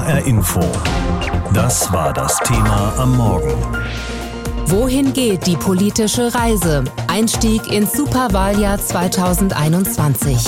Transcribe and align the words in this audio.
HR 0.00 0.26
Info. 0.26 0.60
Das 1.52 1.92
war 1.92 2.14
das 2.14 2.38
Thema 2.38 2.94
am 2.96 3.18
Morgen. 3.18 3.52
Wohin 4.64 5.12
geht 5.12 5.46
die 5.46 5.56
politische 5.56 6.34
Reise? 6.34 6.84
Einstieg 7.06 7.70
ins 7.70 7.92
Superwahljahr 7.92 8.78
2021. 8.78 10.38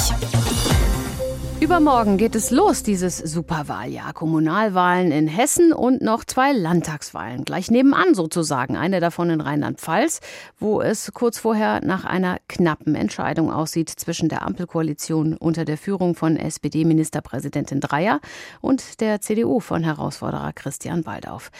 Übermorgen 1.73 2.19
geht 2.19 2.35
es 2.35 2.51
los, 2.51 2.83
dieses 2.83 3.17
Superwahljahr. 3.17 4.13
Kommunalwahlen 4.13 5.11
in 5.11 5.27
Hessen 5.27 5.73
und 5.73 6.03
noch 6.03 6.23
zwei 6.27 6.53
Landtagswahlen. 6.53 7.47
Gleich 7.47 7.71
nebenan 7.71 8.15
sozusagen. 8.15 8.77
Eine 8.77 9.01
davon 9.01 9.31
in 9.31 9.41
Rheinland-Pfalz, 9.41 10.21
wo 10.61 10.83
es 10.83 11.13
kurz 11.15 11.39
vorher 11.39 11.83
nach 11.83 12.05
einer 12.05 12.37
knappen 12.47 12.95
Entscheidung 12.95 13.51
aussieht 13.51 13.89
zwischen 13.89 14.29
der 14.29 14.43
Ampelkoalition 14.43 15.35
unter 15.35 15.65
der 15.65 15.79
Führung 15.79 16.15
von 16.15 16.37
SPD-Ministerpräsidentin 16.37 17.81
Dreyer 17.81 18.21
und 18.61 19.01
der 19.01 19.23
CDU 19.23 19.59
von 19.59 19.83
Herausforderer 19.83 20.53
Christian 20.53 21.05
Baldauf. 21.05 21.51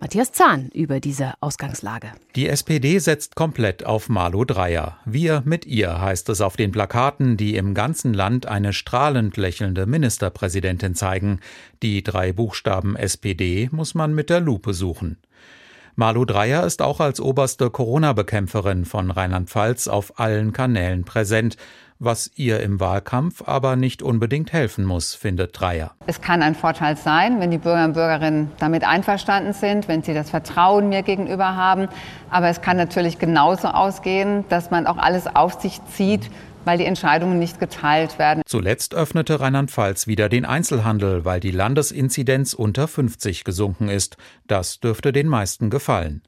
Matthias 0.00 0.32
Zahn 0.32 0.70
über 0.74 0.98
diese 0.98 1.34
Ausgangslage. 1.40 2.10
Die 2.34 2.48
SPD 2.48 2.98
setzt 2.98 3.36
komplett 3.36 3.86
auf 3.86 4.08
Malu 4.08 4.44
Dreyer. 4.44 4.98
Wir 5.04 5.42
mit 5.44 5.64
ihr 5.64 6.00
heißt 6.00 6.28
es 6.30 6.40
auf 6.40 6.56
den 6.56 6.72
Plakaten, 6.72 7.36
die 7.36 7.54
im 7.54 7.74
ganzen 7.74 8.14
Land 8.14 8.46
eine 8.46 8.72
strahlend 8.72 9.36
lächelnde 9.36 9.59
Ministerpräsidentin 9.60 10.94
zeigen. 10.94 11.40
Die 11.82 12.02
drei 12.02 12.32
Buchstaben 12.32 12.96
SPD 12.96 13.68
muss 13.72 13.94
man 13.94 14.14
mit 14.14 14.30
der 14.30 14.40
Lupe 14.40 14.74
suchen. 14.74 15.18
Malu 15.96 16.24
Dreyer 16.24 16.64
ist 16.64 16.82
auch 16.82 17.00
als 17.00 17.20
oberste 17.20 17.68
Corona-Bekämpferin 17.68 18.84
von 18.84 19.10
Rheinland-Pfalz 19.10 19.88
auf 19.88 20.18
allen 20.18 20.52
Kanälen 20.52 21.04
präsent, 21.04 21.56
was 21.98 22.30
ihr 22.36 22.60
im 22.60 22.80
Wahlkampf 22.80 23.42
aber 23.46 23.76
nicht 23.76 24.02
unbedingt 24.02 24.54
helfen 24.54 24.86
muss, 24.86 25.14
findet 25.14 25.60
Dreyer. 25.60 25.90
Es 26.06 26.22
kann 26.22 26.42
ein 26.42 26.54
Vorteil 26.54 26.96
sein, 26.96 27.40
wenn 27.40 27.50
die 27.50 27.58
Bürger 27.58 27.84
und 27.84 27.92
Bürgerinnen 27.92 28.50
damit 28.58 28.84
einverstanden 28.84 29.52
sind, 29.52 29.86
wenn 29.86 30.02
sie 30.02 30.14
das 30.14 30.30
Vertrauen 30.30 30.88
mir 30.88 31.02
gegenüber 31.02 31.56
haben. 31.56 31.88
Aber 32.30 32.48
es 32.48 32.62
kann 32.62 32.78
natürlich 32.78 33.18
genauso 33.18 33.68
ausgehen, 33.68 34.46
dass 34.48 34.70
man 34.70 34.86
auch 34.86 34.96
alles 34.96 35.26
auf 35.26 35.60
sich 35.60 35.84
zieht, 35.94 36.30
weil 36.64 36.78
die 36.78 36.84
Entscheidungen 36.84 37.38
nicht 37.38 37.60
geteilt 37.60 38.18
werden. 38.18 38.42
Zuletzt 38.46 38.94
öffnete 38.94 39.40
Rheinland-Pfalz 39.40 40.06
wieder 40.06 40.28
den 40.28 40.44
Einzelhandel, 40.44 41.24
weil 41.24 41.40
die 41.40 41.50
Landesinzidenz 41.50 42.54
unter 42.54 42.88
50 42.88 43.44
gesunken 43.44 43.88
ist. 43.88 44.16
Das 44.46 44.80
dürfte 44.80 45.12
den 45.12 45.28
meisten 45.28 45.70
gefallen. 45.70 46.22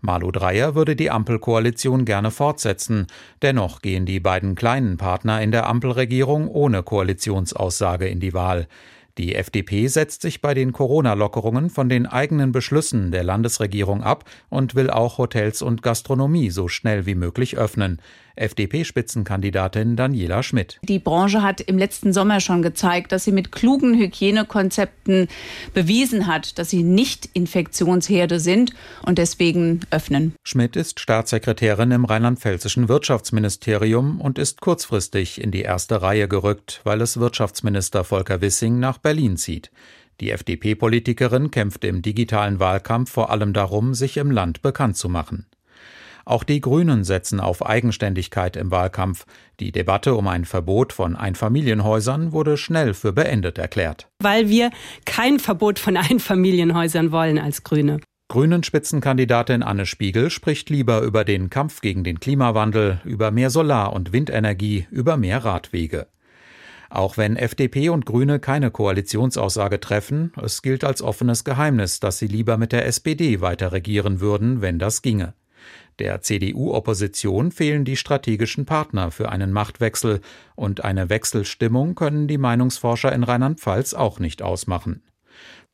Malu 0.00 0.30
Dreyer 0.30 0.74
würde 0.74 0.94
die 0.94 1.10
Ampelkoalition 1.10 2.04
gerne 2.04 2.30
fortsetzen. 2.30 3.06
Dennoch 3.42 3.82
gehen 3.82 4.06
die 4.06 4.20
beiden 4.20 4.54
kleinen 4.54 4.96
Partner 4.96 5.42
in 5.42 5.50
der 5.50 5.66
Ampelregierung 5.66 6.48
ohne 6.48 6.82
Koalitionsaussage 6.82 8.06
in 8.06 8.20
die 8.20 8.32
Wahl. 8.32 8.68
Die 9.18 9.34
FDP 9.34 9.88
setzt 9.88 10.22
sich 10.22 10.40
bei 10.40 10.54
den 10.54 10.72
Corona-Lockerungen 10.72 11.70
von 11.70 11.88
den 11.88 12.06
eigenen 12.06 12.52
Beschlüssen 12.52 13.10
der 13.10 13.24
Landesregierung 13.24 14.04
ab 14.04 14.24
und 14.48 14.76
will 14.76 14.90
auch 14.90 15.18
Hotels 15.18 15.60
und 15.60 15.82
Gastronomie 15.82 16.50
so 16.50 16.68
schnell 16.68 17.04
wie 17.04 17.16
möglich 17.16 17.56
öffnen. 17.58 18.00
FDP-Spitzenkandidatin 18.38 19.96
Daniela 19.96 20.42
Schmidt. 20.42 20.78
Die 20.82 20.98
Branche 20.98 21.42
hat 21.42 21.60
im 21.60 21.78
letzten 21.78 22.12
Sommer 22.12 22.40
schon 22.40 22.62
gezeigt, 22.62 23.12
dass 23.12 23.24
sie 23.24 23.32
mit 23.32 23.52
klugen 23.52 23.98
Hygienekonzepten 23.98 25.28
bewiesen 25.74 26.26
hat, 26.26 26.58
dass 26.58 26.70
sie 26.70 26.82
nicht 26.82 27.28
Infektionsherde 27.32 28.40
sind 28.40 28.72
und 29.04 29.18
deswegen 29.18 29.80
öffnen. 29.90 30.34
Schmidt 30.44 30.76
ist 30.76 31.00
Staatssekretärin 31.00 31.90
im 31.90 32.04
rheinland-pfälzischen 32.04 32.88
Wirtschaftsministerium 32.88 34.20
und 34.20 34.38
ist 34.38 34.60
kurzfristig 34.60 35.42
in 35.42 35.50
die 35.50 35.62
erste 35.62 36.00
Reihe 36.02 36.28
gerückt, 36.28 36.80
weil 36.84 37.00
es 37.00 37.18
Wirtschaftsminister 37.18 38.04
Volker 38.04 38.40
Wissing 38.40 38.78
nach 38.78 38.98
Berlin 39.08 39.38
zieht. 39.38 39.70
Die 40.20 40.32
FDP-Politikerin 40.32 41.50
kämpft 41.50 41.82
im 41.84 42.02
digitalen 42.02 42.60
Wahlkampf 42.60 43.10
vor 43.10 43.30
allem 43.30 43.54
darum, 43.54 43.94
sich 43.94 44.18
im 44.18 44.30
Land 44.30 44.60
bekannt 44.60 44.98
zu 44.98 45.08
machen. 45.08 45.46
Auch 46.26 46.44
die 46.44 46.60
Grünen 46.60 47.04
setzen 47.04 47.40
auf 47.40 47.64
Eigenständigkeit 47.64 48.54
im 48.58 48.70
Wahlkampf. 48.70 49.24
Die 49.60 49.72
Debatte 49.72 50.14
um 50.14 50.28
ein 50.28 50.44
Verbot 50.44 50.92
von 50.92 51.16
Einfamilienhäusern 51.16 52.32
wurde 52.32 52.58
schnell 52.58 52.92
für 52.92 53.14
beendet 53.14 53.56
erklärt. 53.56 54.08
Weil 54.18 54.50
wir 54.50 54.72
kein 55.06 55.38
Verbot 55.38 55.78
von 55.78 55.96
Einfamilienhäusern 56.10 57.10
wollen 57.10 57.38
als 57.38 57.64
Grüne. 57.64 58.00
Grünen 58.28 58.62
Spitzenkandidatin 58.62 59.62
Anne 59.62 59.86
Spiegel 59.86 60.28
spricht 60.28 60.68
lieber 60.68 61.00
über 61.00 61.24
den 61.24 61.48
Kampf 61.48 61.80
gegen 61.80 62.04
den 62.04 62.20
Klimawandel, 62.20 63.00
über 63.06 63.30
mehr 63.30 63.48
Solar- 63.48 63.94
und 63.94 64.12
Windenergie, 64.12 64.86
über 64.90 65.16
mehr 65.16 65.46
Radwege. 65.46 66.08
Auch 66.90 67.16
wenn 67.16 67.36
FDP 67.36 67.90
und 67.90 68.06
Grüne 68.06 68.38
keine 68.38 68.70
Koalitionsaussage 68.70 69.80
treffen, 69.80 70.32
es 70.42 70.62
gilt 70.62 70.84
als 70.84 71.02
offenes 71.02 71.44
Geheimnis, 71.44 72.00
dass 72.00 72.18
sie 72.18 72.26
lieber 72.26 72.56
mit 72.56 72.72
der 72.72 72.86
SPD 72.86 73.40
weiter 73.40 73.72
regieren 73.72 74.20
würden, 74.20 74.62
wenn 74.62 74.78
das 74.78 75.02
ginge. 75.02 75.34
Der 75.98 76.20
CDU-Opposition 76.22 77.50
fehlen 77.50 77.84
die 77.84 77.96
strategischen 77.96 78.64
Partner 78.64 79.10
für 79.10 79.30
einen 79.30 79.52
Machtwechsel, 79.52 80.20
und 80.54 80.84
eine 80.84 81.10
Wechselstimmung 81.10 81.94
können 81.94 82.28
die 82.28 82.38
Meinungsforscher 82.38 83.12
in 83.12 83.24
Rheinland-Pfalz 83.24 83.94
auch 83.94 84.20
nicht 84.20 84.40
ausmachen. 84.40 85.02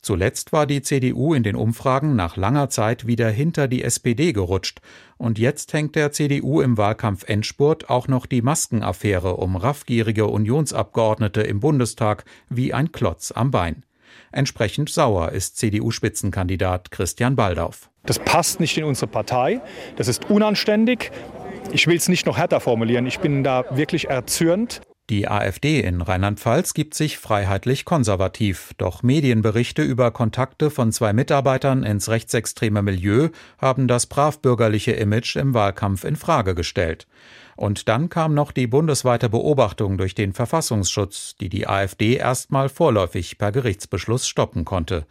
Zuletzt 0.05 0.53
war 0.53 0.67
die 0.67 0.83
CDU 0.83 1.33
in 1.33 1.45
den 1.45 1.57
Umfragen 1.57 2.15
nach 2.15 2.37
langer 2.37 2.69
Zeit 2.69 3.07
wieder 3.07 3.31
hinter 3.31 3.69
die 3.69 3.83
SPD 3.83 4.35
gerutscht, 4.35 4.83
und 5.17 5.39
jetzt 5.39 5.73
hängt 5.73 5.97
der 5.97 6.13
CDU 6.13 6.61
im 6.61 6.77
Wahlkampf 6.77 7.27
Endspurt 7.27 7.89
auch 7.89 8.07
noch 8.07 8.27
die 8.27 8.43
Maskenaffäre 8.43 9.39
um 9.39 9.57
raffgierige 9.57 10.27
Unionsabgeordnete 10.27 11.41
im 11.41 11.61
Bundestag 11.61 12.27
wie 12.51 12.75
ein 12.75 12.93
Klotz 12.93 13.33
am 13.35 13.51
Bein. 13.51 13.85
Entsprechend 14.31 14.91
sauer 14.91 15.33
ist 15.33 15.57
CDU-Spitzenkandidat 15.57 16.91
Christian 16.91 17.35
Baldauf. 17.35 17.89
Das 18.05 18.19
passt 18.19 18.61
nicht 18.61 18.77
in 18.77 18.85
unsere 18.85 19.07
Partei. 19.07 19.63
Das 19.97 20.09
ist 20.09 20.29
unanständig. 20.29 21.13
Ich 21.73 21.87
will 21.87 21.97
es 21.97 22.09
nicht 22.09 22.27
noch 22.27 22.37
härter 22.37 22.61
formulieren. 22.61 23.07
Ich 23.07 23.21
bin 23.21 23.43
da 23.43 23.65
wirklich 23.71 24.11
erzürnt. 24.11 24.83
Die 25.11 25.29
AfD 25.29 25.81
in 25.81 26.01
Rheinland-Pfalz 26.01 26.73
gibt 26.73 26.95
sich 26.95 27.19
freiheitlich 27.19 27.85
konservativ, 27.85 28.73
doch 28.79 29.03
Medienberichte 29.03 29.83
über 29.83 30.11
Kontakte 30.11 30.71
von 30.71 30.93
zwei 30.93 31.13
Mitarbeitern 31.13 31.83
ins 31.83 32.09
rechtsextreme 32.09 32.81
Milieu 32.81 33.29
haben 33.59 33.87
das 33.87 34.07
bravbürgerliche 34.07 34.93
Image 34.93 35.37
im 35.37 35.53
Wahlkampf 35.53 36.05
in 36.05 36.17
Frage 36.17 36.55
gestellt. 36.55 37.07
Und 37.55 37.87
dann 37.91 38.09
kam 38.09 38.33
noch 38.33 38.51
die 38.51 38.67
bundesweite 38.67 39.29
Beobachtung 39.29 39.99
durch 39.99 40.15
den 40.15 40.33
Verfassungsschutz, 40.33 41.37
die 41.39 41.51
die 41.51 41.69
AfD 41.69 42.17
erstmal 42.17 42.71
vorläufig 42.71 43.37
per 43.37 43.53
Gerichtsbeschluss 43.53 44.27
stoppen 44.27 44.65
konnte. 44.65 45.07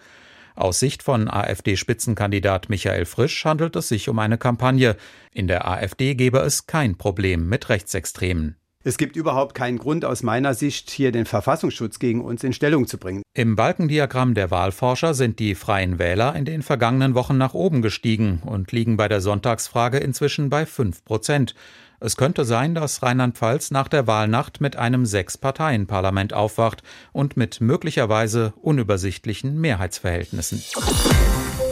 Aus 0.55 0.79
Sicht 0.79 1.03
von 1.03 1.29
AfD-Spitzenkandidat 1.29 2.67
Michael 2.67 3.05
Frisch 3.05 3.45
handelt 3.45 3.75
es 3.75 3.89
sich 3.89 4.09
um 4.09 4.17
eine 4.17 4.39
Kampagne. 4.39 4.97
In 5.31 5.47
der 5.47 5.67
AfD 5.67 6.15
gebe 6.15 6.39
es 6.39 6.65
kein 6.65 6.97
Problem 6.97 7.47
mit 7.47 7.69
Rechtsextremen. 7.69 8.55
Es 8.85 8.97
gibt 8.97 9.15
überhaupt 9.15 9.55
keinen 9.55 9.77
Grund 9.77 10.03
aus 10.03 10.23
meiner 10.23 10.53
Sicht, 10.53 10.89
hier 10.89 11.13
den 11.13 11.25
Verfassungsschutz 11.25 11.99
gegen 11.99 12.19
uns 12.19 12.43
in 12.43 12.51
Stellung 12.51 12.85
zu 12.85 12.97
bringen. 12.97 13.23
Im 13.33 13.55
Balkendiagramm 13.55 14.33
der 14.33 14.51
Wahlforscher 14.51 15.13
sind 15.13 15.39
die 15.39 15.55
Freien 15.55 15.99
Wähler 15.99 16.35
in 16.35 16.43
den 16.43 16.61
vergangenen 16.61 17.15
Wochen 17.15 17.37
nach 17.37 17.53
oben 17.53 17.81
gestiegen 17.81 18.41
und 18.45 18.73
liegen 18.73 18.97
bei 18.97 19.07
der 19.07 19.21
Sonntagsfrage 19.21 19.99
inzwischen 19.99 20.49
bei 20.49 20.65
5 20.65 21.05
Prozent. 21.05 21.55
Es 22.01 22.17
könnte 22.17 22.43
sein, 22.43 22.75
dass 22.75 23.01
Rheinland-Pfalz 23.01 23.71
nach 23.71 23.87
der 23.87 24.05
Wahlnacht 24.05 24.59
mit 24.59 24.75
einem 24.75 25.05
Sechs-Parteien-Parlament 25.05 26.33
aufwacht 26.33 26.83
und 27.13 27.37
mit 27.37 27.61
möglicherweise 27.61 28.53
unübersichtlichen 28.61 29.61
Mehrheitsverhältnissen. 29.61 30.61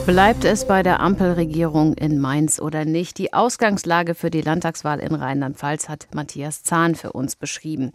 Bleibt 0.06 0.44
es 0.44 0.66
bei 0.66 0.82
der 0.82 0.98
Ampelregierung 0.98 1.94
in 1.94 2.18
Mainz 2.18 2.58
oder 2.60 2.84
nicht? 2.84 3.18
Die 3.18 3.32
Ausgangslage 3.32 4.16
für 4.16 4.30
die 4.30 4.40
Landtagswahl 4.40 4.98
in 4.98 5.14
Rheinland-Pfalz 5.14 5.88
hat 5.88 6.08
Matthias 6.12 6.64
Zahn 6.64 6.96
für 6.96 7.12
uns 7.12 7.36
beschrieben. 7.36 7.92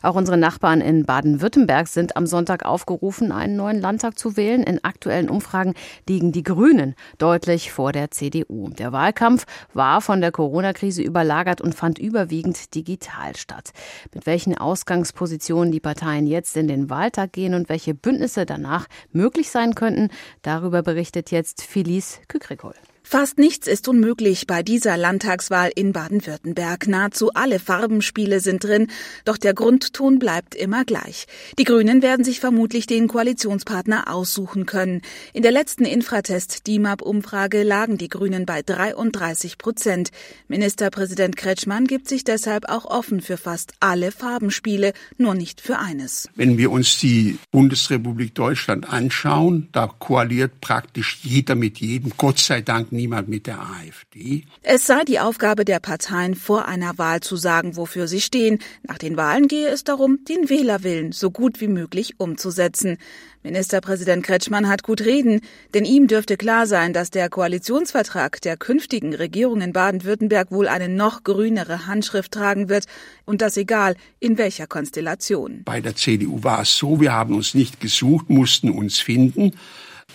Auch 0.00 0.14
unsere 0.14 0.38
Nachbarn 0.38 0.80
in 0.80 1.04
Baden-Württemberg 1.04 1.88
sind 1.88 2.16
am 2.16 2.26
Sonntag 2.26 2.64
aufgerufen, 2.64 3.32
einen 3.32 3.56
neuen 3.56 3.80
Landtag 3.80 4.16
zu 4.16 4.36
wählen. 4.36 4.62
In 4.62 4.84
aktuellen 4.84 5.28
Umfragen 5.28 5.74
liegen 6.08 6.30
die 6.30 6.44
Grünen 6.44 6.94
deutlich 7.18 7.72
vor 7.72 7.90
der 7.90 8.12
CDU. 8.12 8.70
Der 8.70 8.92
Wahlkampf 8.92 9.44
war 9.74 10.00
von 10.00 10.20
der 10.20 10.30
Corona-Krise 10.30 11.02
überlagert 11.02 11.60
und 11.60 11.74
fand 11.74 11.98
überwiegend 11.98 12.72
digital 12.76 13.34
statt. 13.34 13.72
Mit 14.14 14.26
welchen 14.26 14.56
Ausgangspositionen 14.56 15.72
die 15.72 15.80
Parteien 15.80 16.28
jetzt 16.28 16.56
in 16.56 16.68
den 16.68 16.88
Wahltag 16.88 17.32
gehen 17.32 17.54
und 17.54 17.68
welche 17.68 17.94
Bündnisse 17.94 18.46
danach 18.46 18.86
möglich 19.10 19.50
sein 19.50 19.74
könnten, 19.74 20.10
darüber 20.42 20.82
berichtet 20.82 21.32
jetzt 21.32 21.47
jetzt 21.48 21.62
Felice 21.62 22.20
Kükrikol. 22.28 22.74
Fast 23.10 23.38
nichts 23.38 23.66
ist 23.66 23.88
unmöglich 23.88 24.46
bei 24.46 24.62
dieser 24.62 24.98
Landtagswahl 24.98 25.70
in 25.74 25.94
Baden-Württemberg. 25.94 26.88
Nahezu 26.88 27.30
alle 27.32 27.58
Farbenspiele 27.58 28.40
sind 28.40 28.64
drin, 28.64 28.88
doch 29.24 29.38
der 29.38 29.54
Grundton 29.54 30.18
bleibt 30.18 30.54
immer 30.54 30.84
gleich. 30.84 31.24
Die 31.58 31.64
Grünen 31.64 32.02
werden 32.02 32.22
sich 32.22 32.38
vermutlich 32.38 32.86
den 32.86 33.08
Koalitionspartner 33.08 34.12
aussuchen 34.12 34.66
können. 34.66 35.00
In 35.32 35.42
der 35.42 35.52
letzten 35.52 35.86
Infratest-DIMAP-Umfrage 35.86 37.62
lagen 37.62 37.96
die 37.96 38.10
Grünen 38.10 38.44
bei 38.44 38.60
33 38.60 39.56
Prozent. 39.56 40.10
Ministerpräsident 40.48 41.38
Kretschmann 41.38 41.86
gibt 41.86 42.08
sich 42.08 42.24
deshalb 42.24 42.68
auch 42.68 42.84
offen 42.84 43.22
für 43.22 43.38
fast 43.38 43.72
alle 43.80 44.12
Farbenspiele, 44.12 44.92
nur 45.16 45.34
nicht 45.34 45.62
für 45.62 45.78
eines. 45.78 46.28
Wenn 46.34 46.58
wir 46.58 46.70
uns 46.70 46.98
die 46.98 47.38
Bundesrepublik 47.52 48.34
Deutschland 48.34 48.92
anschauen, 48.92 49.70
da 49.72 49.86
koaliert 49.86 50.60
praktisch 50.60 51.20
jeder 51.22 51.54
mit 51.54 51.78
jedem, 51.78 52.12
Gott 52.18 52.38
sei 52.38 52.60
Dank 52.60 52.92
niemand 52.98 53.28
mit 53.28 53.46
der 53.46 53.60
AfD. 53.60 54.44
Es 54.62 54.86
sei 54.86 55.04
die 55.04 55.20
Aufgabe 55.20 55.64
der 55.64 55.78
Parteien, 55.78 56.34
vor 56.34 56.66
einer 56.66 56.98
Wahl 56.98 57.20
zu 57.20 57.36
sagen, 57.36 57.76
wofür 57.76 58.08
sie 58.08 58.20
stehen. 58.20 58.58
Nach 58.82 58.98
den 58.98 59.16
Wahlen 59.16 59.46
gehe 59.46 59.68
es 59.68 59.84
darum, 59.84 60.18
den 60.28 60.50
Wählerwillen 60.50 61.12
so 61.12 61.30
gut 61.30 61.60
wie 61.60 61.68
möglich 61.68 62.14
umzusetzen. 62.18 62.98
Ministerpräsident 63.44 64.24
Kretschmann 64.24 64.68
hat 64.68 64.82
gut 64.82 65.00
reden, 65.00 65.40
denn 65.72 65.84
ihm 65.84 66.08
dürfte 66.08 66.36
klar 66.36 66.66
sein, 66.66 66.92
dass 66.92 67.10
der 67.10 67.30
Koalitionsvertrag 67.30 68.40
der 68.40 68.56
künftigen 68.56 69.14
Regierung 69.14 69.60
in 69.60 69.72
Baden-Württemberg 69.72 70.50
wohl 70.50 70.66
eine 70.66 70.88
noch 70.88 71.22
grünere 71.22 71.86
Handschrift 71.86 72.32
tragen 72.32 72.68
wird 72.68 72.86
und 73.24 73.40
das 73.40 73.56
egal 73.56 73.94
in 74.18 74.38
welcher 74.38 74.66
Konstellation. 74.66 75.62
Bei 75.64 75.80
der 75.80 75.94
CDU 75.94 76.42
war 76.42 76.62
es 76.62 76.76
so, 76.76 77.00
wir 77.00 77.12
haben 77.12 77.34
uns 77.34 77.54
nicht 77.54 77.80
gesucht, 77.80 78.28
mussten 78.28 78.70
uns 78.70 78.98
finden. 78.98 79.52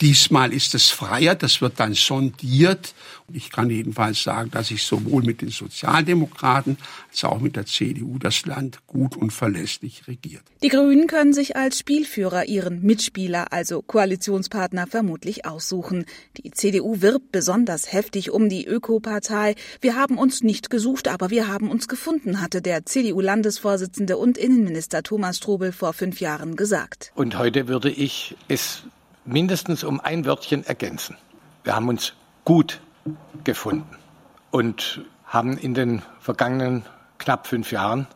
Diesmal 0.01 0.51
ist 0.51 0.73
es 0.73 0.89
freier, 0.89 1.35
das 1.35 1.61
wird 1.61 1.79
dann 1.79 1.93
sondiert. 1.93 2.93
Ich 3.31 3.51
kann 3.51 3.69
jedenfalls 3.69 4.23
sagen, 4.23 4.51
dass 4.51 4.71
ich 4.71 4.83
sowohl 4.83 5.23
mit 5.23 5.41
den 5.41 5.49
Sozialdemokraten 5.49 6.77
als 7.09 7.23
auch 7.23 7.39
mit 7.39 7.55
der 7.55 7.65
CDU 7.65 8.17
das 8.17 8.45
Land 8.45 8.85
gut 8.87 9.15
und 9.15 9.31
verlässlich 9.31 10.07
regiert. 10.07 10.43
Die 10.61 10.69
Grünen 10.69 11.07
können 11.07 11.31
sich 11.31 11.55
als 11.55 11.79
Spielführer 11.79 12.45
ihren 12.45 12.81
Mitspieler, 12.81 13.53
also 13.53 13.81
Koalitionspartner, 13.81 14.87
vermutlich 14.87 15.45
aussuchen. 15.45 16.05
Die 16.37 16.51
CDU 16.51 17.01
wirbt 17.01 17.31
besonders 17.31 17.93
heftig 17.93 18.31
um 18.31 18.49
die 18.49 18.65
Ökopartei. 18.65 19.55
Wir 19.79 19.95
haben 19.95 20.17
uns 20.17 20.41
nicht 20.41 20.69
gesucht, 20.69 21.07
aber 21.07 21.29
wir 21.29 21.47
haben 21.47 21.69
uns 21.69 21.87
gefunden, 21.87 22.41
hatte 22.41 22.61
der 22.61 22.85
CDU-Landesvorsitzende 22.85 24.17
und 24.17 24.37
Innenminister 24.37 25.03
Thomas 25.03 25.37
Strobel 25.37 25.71
vor 25.71 25.93
fünf 25.93 26.19
Jahren 26.19 26.55
gesagt. 26.55 27.11
Und 27.15 27.37
heute 27.37 27.67
würde 27.67 27.89
ich 27.89 28.35
es 28.47 28.83
mindestens 29.25 29.83
um 29.83 29.99
ein 29.99 30.25
Wörtchen 30.25 30.65
ergänzen. 30.65 31.17
Wir 31.63 31.75
haben 31.75 31.89
uns 31.89 32.13
gut 32.45 32.81
gefunden 33.43 33.97
und 34.51 35.01
haben 35.25 35.57
in 35.57 35.73
den 35.73 36.01
vergangenen 36.19 36.83
knapp 37.17 37.47
fünf 37.47 37.71
Jahren 37.71 38.07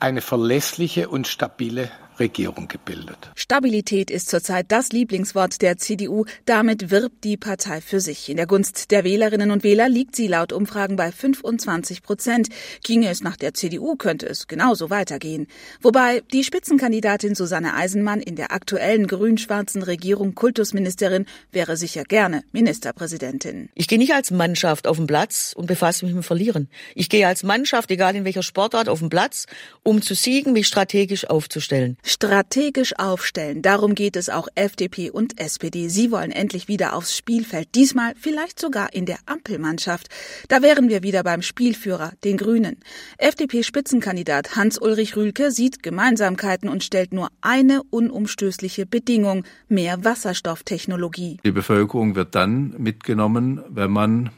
eine 0.00 0.20
verlässliche 0.20 1.08
und 1.08 1.26
stabile 1.26 1.90
Regierung 2.18 2.68
gebildet. 2.68 3.30
Stabilität 3.34 4.10
ist 4.10 4.28
zurzeit 4.28 4.66
das 4.68 4.92
Lieblingswort 4.92 5.62
der 5.62 5.78
CDU. 5.78 6.24
Damit 6.44 6.90
wirbt 6.90 7.24
die 7.24 7.36
Partei 7.36 7.80
für 7.80 8.00
sich. 8.00 8.28
In 8.28 8.36
der 8.36 8.46
Gunst 8.46 8.90
der 8.90 9.04
Wählerinnen 9.04 9.50
und 9.50 9.64
Wähler 9.64 9.88
liegt 9.88 10.16
sie 10.16 10.28
laut 10.28 10.52
Umfragen 10.52 10.96
bei 10.96 11.10
25 11.10 12.02
Prozent. 12.02 12.48
Ginge 12.82 13.08
es 13.08 13.22
nach 13.22 13.36
der 13.36 13.54
CDU, 13.54 13.96
könnte 13.96 14.26
es 14.26 14.46
genauso 14.46 14.90
weitergehen. 14.90 15.46
Wobei 15.82 16.22
die 16.32 16.44
Spitzenkandidatin 16.44 17.34
Susanne 17.34 17.74
Eisenmann 17.74 18.20
in 18.20 18.36
der 18.36 18.52
aktuellen 18.52 19.06
grün-schwarzen 19.06 19.82
Regierung 19.82 20.34
Kultusministerin 20.34 21.26
wäre 21.52 21.76
sicher 21.76 22.04
gerne 22.04 22.44
Ministerpräsidentin. 22.52 23.68
Ich 23.74 23.88
gehe 23.88 23.98
nicht 23.98 24.14
als 24.14 24.30
Mannschaft 24.30 24.86
auf 24.86 24.96
den 24.96 25.06
Platz 25.06 25.52
und 25.56 25.66
befasse 25.66 26.04
mich 26.04 26.14
mit 26.14 26.24
Verlieren. 26.24 26.68
Ich 26.94 27.08
gehe 27.08 27.26
als 27.26 27.42
Mannschaft, 27.42 27.90
egal 27.90 28.14
in 28.14 28.24
welcher 28.24 28.42
Sportart, 28.42 28.88
auf 28.88 29.00
den 29.00 29.08
Platz, 29.08 29.46
um 29.82 30.00
zu 30.00 30.14
siegen, 30.14 30.52
mich 30.52 30.66
strategisch 30.66 31.28
aufzustellen 31.28 31.96
strategisch 32.04 32.96
aufstellen. 32.98 33.62
Darum 33.62 33.94
geht 33.94 34.14
es 34.14 34.28
auch 34.28 34.46
FDP 34.54 35.10
und 35.10 35.40
SPD. 35.40 35.88
Sie 35.88 36.10
wollen 36.10 36.30
endlich 36.30 36.68
wieder 36.68 36.94
aufs 36.94 37.16
Spielfeld, 37.16 37.74
diesmal 37.74 38.12
vielleicht 38.16 38.60
sogar 38.60 38.92
in 38.92 39.06
der 39.06 39.18
Ampelmannschaft. 39.26 40.08
Da 40.48 40.62
wären 40.62 40.88
wir 40.88 41.02
wieder 41.02 41.22
beim 41.22 41.42
Spielführer, 41.42 42.12
den 42.22 42.36
Grünen. 42.36 42.76
FDP-Spitzenkandidat 43.18 44.54
Hans-Ulrich 44.54 45.16
Rühlke 45.16 45.50
sieht 45.50 45.82
Gemeinsamkeiten 45.82 46.68
und 46.68 46.84
stellt 46.84 47.12
nur 47.12 47.28
eine 47.40 47.82
unumstößliche 47.90 48.84
Bedingung, 48.86 49.44
mehr 49.68 50.04
Wasserstofftechnologie. 50.04 51.38
Die 51.44 51.52
Bevölkerung 51.52 52.14
wird 52.14 52.34
dann 52.34 52.74
mitgenommen, 52.78 53.62
wenn 53.68 53.90
man 53.90 54.30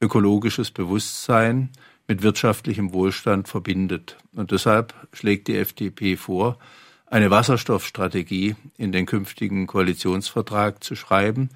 ökologisches 0.00 0.70
Bewusstsein 0.70 1.68
mit 2.08 2.22
wirtschaftlichem 2.22 2.92
Wohlstand 2.92 3.46
verbindet. 3.46 4.16
Und 4.32 4.50
deshalb 4.50 4.94
schlägt 5.12 5.48
die 5.48 5.56
FDP 5.56 6.16
vor, 6.16 6.58
eine 7.10 7.30
Wasserstoffstrategie 7.30 8.54
in 8.78 8.92
den 8.92 9.04
künftigen 9.04 9.66
Koalitionsvertrag 9.66 10.82
zu 10.82 10.94
schreiben. 10.94 11.50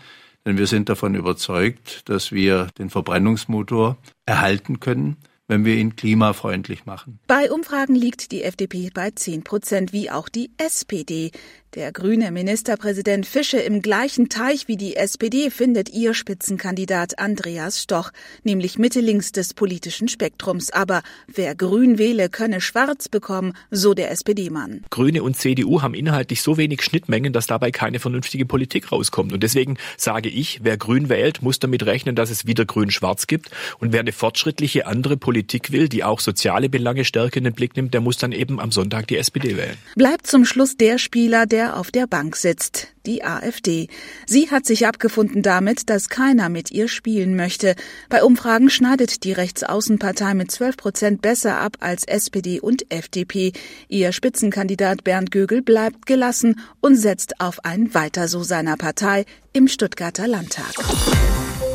Denn 0.45 0.59
wir 0.59 0.67
sind 0.67 0.89
davon 0.91 1.15
überzeugt, 1.15 2.09
dass 2.09 2.33
wir 2.33 2.67
den 2.77 2.91
Verbrennungsmotor 2.91 3.97
erhalten 4.27 4.81
können 4.81 5.17
wenn 5.55 5.65
wir 5.65 5.77
ihn 5.77 5.95
klimafreundlich 5.95 6.85
machen. 6.85 7.21
Bei 7.29 7.53
Umfragen 7.53 7.95
liegt 7.95 8.33
die 8.33 8.43
FDP 8.43 8.91
bei 8.93 9.13
10 9.13 9.45
Prozent, 9.45 9.93
wie 9.93 10.11
auch 10.11 10.29
die 10.29 10.51
SPD. 10.59 11.31
Der 11.75 11.91
grüne 11.91 12.31
Ministerpräsident 12.31 13.27
Fische 13.27 13.59
im 13.59 13.83
gleichen 13.83 14.29
Teich 14.29 14.69
wie 14.69 14.77
die 14.77 14.95
SPD 14.95 15.51
findet 15.51 15.91
ihr 15.91 16.15
Spitzenkandidat 16.15 17.19
Andreas 17.19 17.83
Stoch, 17.83 18.13
nämlich 18.45 18.79
Mitte 18.79 19.01
links 19.01 19.33
des 19.33 19.55
politischen 19.55 20.07
Spektrums. 20.07 20.71
Aber 20.71 21.03
wer 21.27 21.57
grün 21.57 21.99
wähle, 21.99 22.29
könne 22.29 22.61
schwarz 22.61 23.09
bekommen, 23.09 23.55
so 23.73 23.93
der 23.93 24.13
SPD-Mann. 24.13 24.85
Grüne 24.91 25.25
und 25.25 25.37
CDU 25.37 25.83
haben 25.83 25.95
inhaltlich 25.95 26.43
so 26.43 26.57
wenig 26.59 26.81
Schnittmengen, 26.81 27.33
dass 27.33 27.49
dabei 27.49 27.73
keine 27.73 27.99
vernünftige 27.99 28.47
Politik 28.47 28.93
rauskommt. 28.93 29.33
Und 29.33 29.43
deswegen 29.43 29.77
sage 29.97 30.29
ich, 30.29 30.61
wer 30.63 30.77
grün 30.77 31.09
wählt, 31.09 31.43
muss 31.43 31.59
damit 31.59 31.85
rechnen, 31.87 32.15
dass 32.15 32.31
es 32.31 32.47
wieder 32.47 32.65
grün-schwarz 32.65 33.27
gibt. 33.27 33.51
Und 33.81 33.93
wer 33.93 33.99
eine 33.99 34.13
fortschrittliche 34.13 34.87
andere 34.87 35.17
Politik 35.17 35.44
will, 35.73 35.89
die 35.89 36.05
auch 36.05 36.21
soziale 36.21 36.69
Belange 36.69 37.05
stärker 37.05 37.39
in 37.39 37.45
den 37.45 37.53
Blick 37.53 37.77
nimmt, 37.77 37.95
der 37.95 38.01
muss 38.01 38.19
dann 38.19 38.33
eben 38.33 38.61
am 38.61 38.73
Sonntag 38.73 39.07
die 39.09 39.17
SPD 39.17 39.57
wählen. 39.57 39.77
Bleibt 39.97 40.27
zum 40.27 40.45
Schluss 40.45 40.77
der 40.77 40.99
Spieler, 40.99 41.47
der 41.47 41.77
auf 41.77 41.91
der 41.91 42.07
Bank 42.07 42.37
sitzt, 42.37 42.89
die 43.07 43.25
AfD. 43.25 43.89
Sie 44.27 44.51
hat 44.51 44.67
sich 44.67 44.87
abgefunden 44.87 45.43
damit, 45.43 45.91
dass 45.91 46.09
keiner 46.09 46.49
mit 46.49 46.71
ihr 46.71 46.89
spielen 46.89 47.37
möchte. 47.37 47.75
Bei 48.09 48.23
Umfragen 48.23 48.71
schneidet 48.71 49.25
die 49.25 49.33
Rechtsaußenpartei 49.33 50.35
mit 50.35 50.51
12 50.51 50.77
Prozent 50.77 51.23
besser 51.23 51.59
ab 51.59 51.77
als 51.81 52.05
SPD 52.05 52.61
und 52.61 52.91
FDP. 52.91 53.53
Ihr 53.89 54.13
Spitzenkandidat 54.13 55.05
Bernd 55.05 55.31
Gögel 55.31 55.63
bleibt 55.63 56.07
gelassen 56.07 56.61
und 56.81 56.97
setzt 56.97 57.41
auf 57.41 57.65
ein 57.65 57.95
Weiter 57.95 58.29
so 58.29 58.43
seiner 58.43 58.77
Partei 58.77 59.25
im 59.53 59.69
Stuttgarter 59.69 60.27
Landtag. 60.27 60.75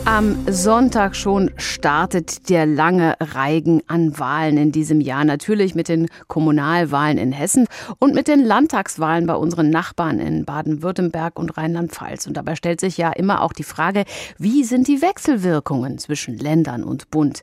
Am 0.05 0.35
Sonntag 0.47 1.15
schon 1.15 1.51
startet 1.57 2.49
der 2.49 2.65
lange 2.65 3.15
Reigen 3.19 3.81
an 3.87 4.17
Wahlen 4.17 4.57
in 4.57 4.71
diesem 4.71 5.01
Jahr. 5.01 5.23
Natürlich 5.23 5.75
mit 5.75 5.87
den 5.87 6.07
Kommunalwahlen 6.27 7.17
in 7.17 7.31
Hessen 7.31 7.67
und 7.99 8.15
mit 8.15 8.27
den 8.27 8.43
Landtagswahlen 8.43 9.27
bei 9.27 9.35
unseren 9.35 9.69
Nachbarn 9.69 10.19
in 10.19 10.45
Baden-Württemberg 10.45 11.37
und 11.37 11.57
Rheinland-Pfalz. 11.57 12.27
Und 12.27 12.37
dabei 12.37 12.55
stellt 12.55 12.79
sich 12.79 12.97
ja 12.97 13.11
immer 13.11 13.43
auch 13.43 13.53
die 13.53 13.63
Frage, 13.63 14.03
wie 14.37 14.63
sind 14.63 14.87
die 14.87 15.01
Wechselwirkungen 15.01 15.99
zwischen 15.99 16.37
Ländern 16.37 16.83
und 16.83 17.11
Bund? 17.11 17.41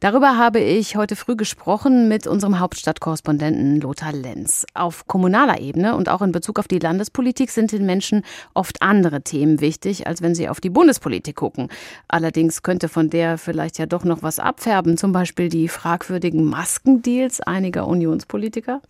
Darüber 0.00 0.36
habe 0.36 0.58
ich 0.58 0.96
heute 0.96 1.14
früh 1.14 1.36
gesprochen 1.36 2.08
mit 2.08 2.26
unserem 2.26 2.58
Hauptstadtkorrespondenten 2.58 3.80
Lothar 3.80 4.12
Lenz. 4.12 4.66
Auf 4.74 5.06
kommunaler 5.06 5.60
Ebene 5.60 5.94
und 5.94 6.08
auch 6.08 6.22
in 6.22 6.32
Bezug 6.32 6.58
auf 6.58 6.68
die 6.68 6.80
Landespolitik 6.80 7.50
sind 7.50 7.70
den 7.72 7.86
Menschen 7.86 8.22
oft 8.54 8.82
andere 8.82 9.22
Themen 9.22 9.60
wichtig, 9.60 10.06
als 10.06 10.22
wenn 10.22 10.34
sie 10.34 10.48
auf 10.48 10.60
die 10.60 10.70
Bundespolitik 10.70 11.36
gucken. 11.36 11.68
Allerdings 12.08 12.62
könnte 12.62 12.88
von 12.88 13.10
der 13.10 13.36
vielleicht 13.36 13.78
ja 13.78 13.86
doch 13.86 14.02
noch 14.02 14.22
was 14.22 14.38
abfärben, 14.38 14.96
zum 14.96 15.12
Beispiel 15.12 15.50
die 15.50 15.68
fragwürdigen 15.68 16.44
Maskendeals 16.44 17.40
einiger 17.40 17.86
Unionspolitiker. 17.86 18.80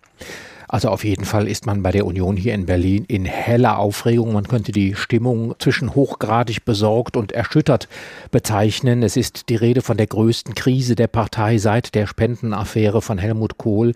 Also 0.69 0.91
auf 0.91 1.03
jeden 1.03 1.25
Fall 1.25 1.49
ist 1.49 1.65
man 1.65 1.83
bei 1.83 1.93
der 1.93 2.05
Union 2.05 2.37
hier 2.37 2.53
in 2.53 2.67
Berlin 2.67 3.07
in 3.09 3.25
heller 3.25 3.79
Aufregung. 3.79 4.35
Man 4.35 4.47
könnte 4.47 4.71
die 4.71 4.95
Stimmung 4.95 5.55
zwischen 5.59 5.95
hochgradig 5.95 6.67
besorgt 6.67 7.17
und 7.17 7.33
erschüttert 7.33 7.89
bezeichnen. 8.31 9.03
Es 9.03 9.17
ist 9.17 9.49
die 9.49 9.57
Rede 9.57 9.81
von 9.81 9.97
der 9.97 10.07
größten 10.07 10.55
Krise 10.55 10.95
der 10.95 11.07
Partei 11.07 11.57
seit 11.57 11.95
der 11.95 12.07
Spendenaffäre 12.07 13.01
von 13.01 13.17
Helmut 13.17 13.57
Kohl. 13.57 13.95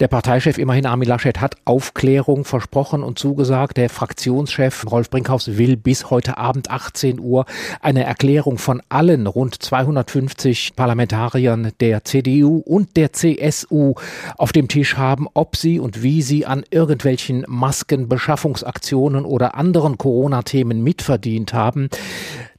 Der 0.00 0.08
Parteichef 0.08 0.56
immerhin 0.56 0.86
Armin 0.86 1.06
Laschet 1.06 1.38
hat 1.38 1.56
Aufklärung 1.66 2.46
versprochen 2.46 3.02
und 3.02 3.18
zugesagt. 3.18 3.76
Der 3.76 3.90
Fraktionschef 3.90 4.90
Rolf 4.90 5.10
Brinkhaus 5.10 5.58
will 5.58 5.76
bis 5.76 6.08
heute 6.08 6.38
Abend 6.38 6.70
18 6.70 7.20
Uhr 7.20 7.44
eine 7.82 8.04
Erklärung 8.04 8.56
von 8.56 8.80
allen 8.88 9.26
rund 9.26 9.62
250 9.62 10.76
Parlamentariern 10.76 11.72
der 11.80 12.04
CDU 12.04 12.62
und 12.64 12.96
der 12.96 13.12
CSU 13.12 13.94
auf 14.38 14.52
dem 14.52 14.68
Tisch 14.68 14.96
haben, 14.96 15.26
ob 15.34 15.56
sie 15.56 15.78
und 15.78 16.02
wie 16.02 16.05
wie 16.06 16.22
sie 16.22 16.46
an 16.46 16.62
irgendwelchen 16.70 17.44
Maskenbeschaffungsaktionen 17.48 19.24
oder 19.24 19.56
anderen 19.56 19.98
Corona-Themen 19.98 20.80
mitverdient 20.80 21.52
haben. 21.52 21.88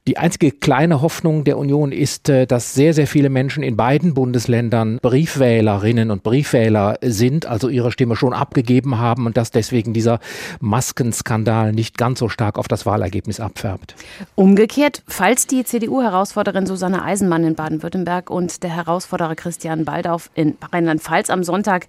Die 0.06 0.16
einzige 0.16 0.52
kleine 0.52 1.02
Hoffnung 1.02 1.44
der 1.44 1.58
Union 1.58 1.92
ist, 1.92 2.30
äh, 2.30 2.46
dass 2.46 2.72
sehr, 2.72 2.94
sehr 2.94 3.06
viele 3.06 3.28
Menschen 3.28 3.62
in 3.62 3.76
beiden 3.76 4.14
Bundesländern 4.14 4.98
Briefwählerinnen 5.02 6.10
und 6.10 6.22
Briefwähler 6.22 6.96
sind, 7.02 7.44
also 7.44 7.68
ihre 7.68 7.92
Stimme 7.92 8.16
schon 8.16 8.32
abgegeben 8.32 8.98
haben 8.98 9.26
und 9.26 9.36
dass 9.36 9.50
deswegen 9.50 9.92
dieser 9.92 10.18
Maskenskandal 10.60 11.72
nicht 11.72 11.98
ganz 11.98 12.20
so 12.20 12.30
stark 12.30 12.58
auf 12.58 12.68
das 12.68 12.86
Wahlergebnis 12.86 13.38
abfärbt. 13.38 13.96
Umgekehrt, 14.34 15.02
falls 15.06 15.46
die 15.46 15.62
CDU-Herausforderin 15.62 16.64
Susanne 16.64 17.02
Eisenmann 17.02 17.44
in 17.44 17.54
Baden-Württemberg 17.54 18.30
und 18.30 18.62
der 18.62 18.74
Herausforderer 18.74 19.34
Christian 19.34 19.84
Baldauf 19.84 20.30
in 20.34 20.56
Rheinland-Pfalz 20.72 21.28
am 21.28 21.44
Sonntag, 21.44 21.86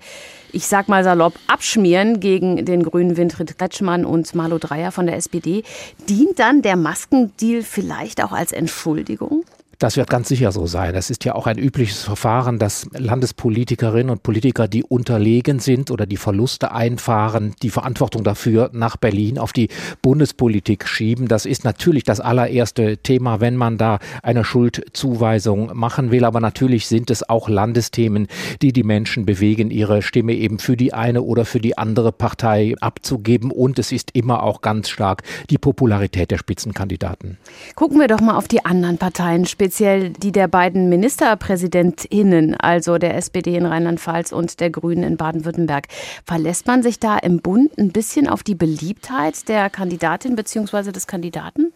ich 0.51 0.67
sag 0.67 0.87
mal 0.89 1.03
salopp, 1.03 1.33
abschmieren 1.47 2.19
gegen 2.19 2.65
den 2.65 2.83
grünen 2.83 3.17
Winfried 3.17 3.57
Kretschmann 3.57 4.05
und 4.05 4.33
Marlo 4.35 4.57
Dreyer 4.57 4.91
von 4.91 5.05
der 5.05 5.15
SPD, 5.15 5.63
dient 6.07 6.39
dann 6.39 6.61
der 6.61 6.75
Maskendeal 6.75 7.63
vielleicht 7.63 8.23
auch 8.23 8.31
als 8.31 8.51
Entschuldigung? 8.51 9.43
Das 9.79 9.95
wird 9.95 10.09
ganz 10.09 10.27
sicher 10.27 10.51
so 10.51 10.67
sein. 10.67 10.93
Es 10.93 11.09
ist 11.09 11.23
ja 11.23 11.35
auch 11.35 11.47
ein 11.47 11.57
übliches 11.57 12.03
Verfahren, 12.03 12.59
dass 12.59 12.89
Landespolitikerinnen 12.91 14.09
und 14.09 14.23
Politiker, 14.23 14.67
die 14.67 14.83
unterlegen 14.83 15.59
sind 15.59 15.89
oder 15.89 16.05
die 16.05 16.17
Verluste 16.17 16.73
einfahren, 16.73 17.55
die 17.61 17.69
Verantwortung 17.69 18.25
dafür 18.25 18.71
nach 18.73 18.97
Berlin 18.97 19.39
auf 19.39 19.53
die 19.53 19.69
Bundespolitik 20.01 20.85
schieben. 20.85 21.29
Das 21.29 21.45
ist 21.45 21.63
natürlich 21.63 22.03
das 22.03 22.19
allererste 22.19 22.97
Thema, 22.97 23.39
wenn 23.39 23.55
man 23.55 23.77
da 23.77 23.99
eine 24.21 24.43
Schuldzuweisung 24.43 25.71
machen 25.77 26.11
will. 26.11 26.25
Aber 26.25 26.41
natürlich 26.41 26.87
sind 26.87 27.09
es 27.09 27.29
auch 27.29 27.47
Landesthemen, 27.47 28.27
die 28.61 28.73
die 28.73 28.83
Menschen 28.83 29.25
bewegen, 29.25 29.71
ihre 29.71 30.01
Stimme 30.01 30.33
eben 30.33 30.59
für 30.59 30.75
die 30.75 30.93
eine 30.93 31.21
oder 31.21 31.45
für 31.45 31.61
die 31.61 31.77
andere 31.77 32.11
Partei 32.11 32.75
abzugeben. 32.81 33.49
Und 33.49 33.79
es 33.79 33.93
ist 33.93 34.11
immer 34.11 34.43
auch 34.43 34.59
ganz 34.59 34.89
stark 34.89 35.23
die 35.49 35.57
Popularität 35.57 36.31
der 36.31 36.37
Spitzenkandidaten. 36.37 37.37
Gucken 37.75 37.97
wir 37.97 38.09
doch 38.09 38.19
mal 38.19 38.35
auf 38.35 38.49
die 38.49 38.65
anderen 38.65 38.97
Parteien 38.97 39.45
speziell 39.69 40.09
die 40.09 40.31
der 40.31 40.47
beiden 40.47 40.89
Ministerpräsidentinnen, 40.89 42.55
also 42.55 42.97
der 42.97 43.15
SPD 43.15 43.55
in 43.55 43.67
Rheinland-Pfalz 43.67 44.31
und 44.31 44.59
der 44.59 44.71
Grünen 44.71 45.03
in 45.03 45.15
Baden-Württemberg. 45.15 45.85
Verlässt 46.25 46.65
man 46.65 46.81
sich 46.81 46.99
da 46.99 47.19
im 47.19 47.39
Bund 47.39 47.77
ein 47.77 47.91
bisschen 47.91 48.27
auf 48.27 48.41
die 48.41 48.55
Beliebtheit 48.55 49.47
der 49.47 49.69
Kandidatin 49.69 50.35
bzw. 50.35 50.91
des 50.91 51.05
Kandidaten? 51.05 51.71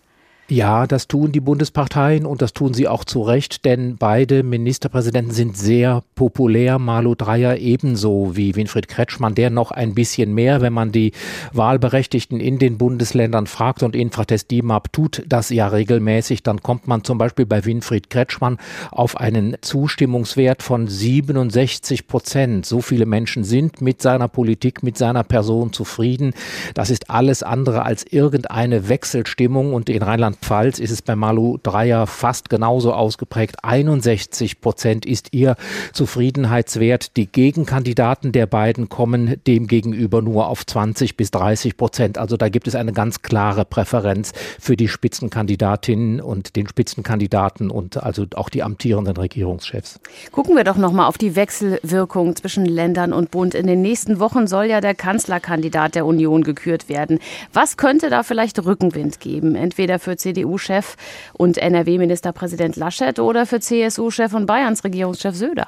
Ja, 0.50 0.88
das 0.88 1.08
tun 1.08 1.32
die 1.32 1.40
Bundesparteien 1.40 2.26
und 2.26 2.42
das 2.42 2.52
tun 2.52 2.74
sie 2.74 2.90
auch 2.90 3.06
zu 3.06 3.22
Recht, 3.22 3.64
denn 3.64 3.96
beide 3.96 4.44
Ministerpräsidenten 4.44 5.32
sind 5.32 5.56
sehr 5.56 6.04
populär. 6.16 6.80
Malu 6.80 7.16
Dreyer 7.16 7.60
ebenso 7.60 8.36
wie 8.36 8.54
Winfried 8.54 8.90
Kretschmann, 8.90 9.36
der 9.36 9.50
noch 9.50 9.72
ein 9.72 9.96
bisschen 9.96 10.34
mehr, 10.34 10.60
wenn 10.60 10.74
man 10.74 10.92
die 10.92 11.14
Wahlberechtigten 11.54 12.42
in 12.42 12.60
den 12.60 12.78
Bundesländern 12.78 13.48
fragt 13.48 13.84
und 13.84 13.96
Infratest 13.96 14.52
DIMAP 14.52 14.92
tut 14.92 15.24
das 15.28 15.50
ja 15.50 15.70
regelmäßig, 15.70 16.44
dann 16.44 16.62
kommt 16.62 16.88
man 16.88 17.06
zum 17.06 17.18
Beispiel 17.18 17.46
bei 17.46 17.64
Winfried 17.64 18.10
Kretschmann 18.10 18.58
auf 18.92 19.16
einen 19.16 19.56
Zustimmungswert 19.62 20.62
von 20.62 20.90
67 20.90 22.06
Prozent. 22.08 22.66
So 22.66 22.82
viele 22.82 23.06
Menschen 23.06 23.46
sind 23.46 23.80
mit 23.80 24.02
seiner 24.02 24.28
Politik, 24.28 24.84
mit 24.84 24.98
seiner 24.98 25.24
Person 25.24 25.72
zufrieden. 25.72 26.34
Das 26.74 26.90
ist 26.90 27.10
alles 27.10 27.44
andere 27.44 27.84
als 27.84 28.04
irgendeine 28.04 28.90
Wechselstimmung 28.90 29.74
und 29.74 29.90
in 29.90 30.04
Rheinland 30.04 30.33
Rheinland-Pfalz 30.34 30.80
ist 30.80 30.92
es 30.92 31.02
bei 31.02 31.16
Malu 31.16 31.58
Dreyer 31.62 32.08
fast 32.08 32.50
genauso 32.50 32.94
ausgeprägt. 32.94 33.58
61 33.64 34.62
Prozent 34.62 35.06
ist 35.06 35.34
ihr 35.34 35.56
Zufriedenheitswert. 35.94 37.16
Die 37.18 37.28
Gegenkandidaten 37.28 38.32
der 38.32 38.48
beiden 38.48 38.90
kommen 38.90 39.36
demgegenüber 39.48 40.22
nur 40.22 40.48
auf 40.48 40.66
20 40.66 41.18
bis 41.18 41.32
30 41.32 41.78
Prozent. 41.78 42.18
Also 42.18 42.38
da 42.38 42.50
gibt 42.50 42.68
es 42.68 42.76
eine 42.76 42.94
ganz 42.94 43.22
klare 43.22 43.66
Präferenz 43.66 44.32
für 44.60 44.76
die 44.76 44.88
Spitzenkandidatinnen 44.88 46.20
und 46.20 46.56
den 46.56 46.68
Spitzenkandidaten 46.68 47.70
und 47.70 48.02
also 48.02 48.26
auch 48.36 48.50
die 48.50 48.64
amtierenden 48.64 49.18
Regierungschefs. 49.18 50.00
Gucken 50.32 50.56
wir 50.56 50.64
doch 50.64 50.78
noch 50.78 50.92
mal 50.92 51.08
auf 51.08 51.18
die 51.18 51.36
Wechselwirkung 51.36 52.36
zwischen 52.36 52.66
Ländern 52.66 53.14
und 53.14 53.32
Bund. 53.32 53.54
In 53.54 53.68
den 53.68 53.82
nächsten 53.82 54.20
Wochen 54.20 54.48
soll 54.48 54.66
ja 54.66 54.82
der 54.82 54.96
Kanzlerkandidat 54.96 55.96
der 55.96 56.06
Union 56.06 56.44
gekürt 56.44 56.90
werden. 56.90 57.20
Was 57.52 57.78
könnte 57.78 58.10
da 58.10 58.24
vielleicht 58.24 58.64
Rückenwind 58.66 59.20
geben? 59.20 59.56
Entweder 59.56 60.00
für 60.00 60.18
CDU-Chef 60.24 60.96
und 61.34 61.58
NRW-Ministerpräsident 61.58 62.76
Laschet 62.76 63.20
oder 63.20 63.46
für 63.46 63.60
CSU-Chef 63.60 64.34
und 64.34 64.46
Bayerns 64.46 64.84
Regierungschef 64.84 65.36
Söder? 65.36 65.68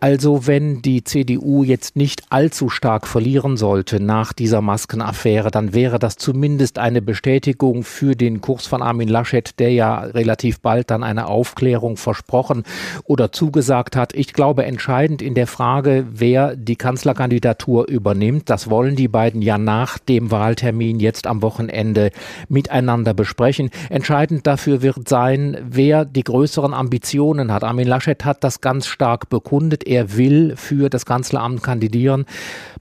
Also 0.00 0.46
wenn 0.46 0.82
die 0.82 1.04
CDU 1.04 1.62
jetzt 1.62 1.96
nicht 1.96 2.24
allzu 2.30 2.68
stark 2.68 3.06
verlieren 3.06 3.56
sollte 3.56 4.00
nach 4.00 4.32
dieser 4.32 4.60
Maskenaffäre, 4.60 5.50
dann 5.50 5.74
wäre 5.74 5.98
das 5.98 6.16
zumindest 6.16 6.78
eine 6.78 7.02
Bestätigung 7.02 7.82
für 7.82 8.14
den 8.14 8.40
Kurs 8.40 8.66
von 8.66 8.82
Armin 8.82 9.08
Laschet, 9.08 9.58
der 9.58 9.72
ja 9.72 10.00
relativ 10.00 10.60
bald 10.60 10.90
dann 10.90 11.02
eine 11.02 11.26
Aufklärung 11.26 11.96
versprochen 11.96 12.64
oder 13.04 13.32
zugesagt 13.32 13.96
hat. 13.96 14.14
Ich 14.14 14.32
glaube, 14.32 14.64
entscheidend 14.64 15.22
in 15.22 15.34
der 15.34 15.46
Frage, 15.46 16.06
wer 16.10 16.56
die 16.56 16.76
Kanzlerkandidatur 16.76 17.88
übernimmt, 17.88 18.48
das 18.48 18.70
wollen 18.70 18.96
die 18.96 19.08
beiden 19.08 19.42
ja 19.42 19.58
nach 19.58 19.98
dem 19.98 20.30
Wahltermin 20.30 21.00
jetzt 21.00 21.26
am 21.26 21.42
Wochenende 21.42 22.10
miteinander 22.48 23.14
besprechen. 23.14 23.70
Entscheidend 23.88 24.46
dafür 24.46 24.82
wird 24.82 25.08
sein, 25.08 25.58
wer 25.62 26.04
die 26.04 26.24
größeren 26.24 26.74
Ambitionen 26.74 27.52
hat. 27.52 27.64
Armin 27.64 27.86
Laschet 27.86 28.24
hat 28.24 28.44
das 28.44 28.60
ganz 28.60 28.86
stark 28.86 29.28
bekundet, 29.40 29.86
er 29.86 30.16
will 30.16 30.54
für 30.56 30.90
das 30.90 31.06
Kanzleramt 31.06 31.62
kandidieren. 31.62 32.26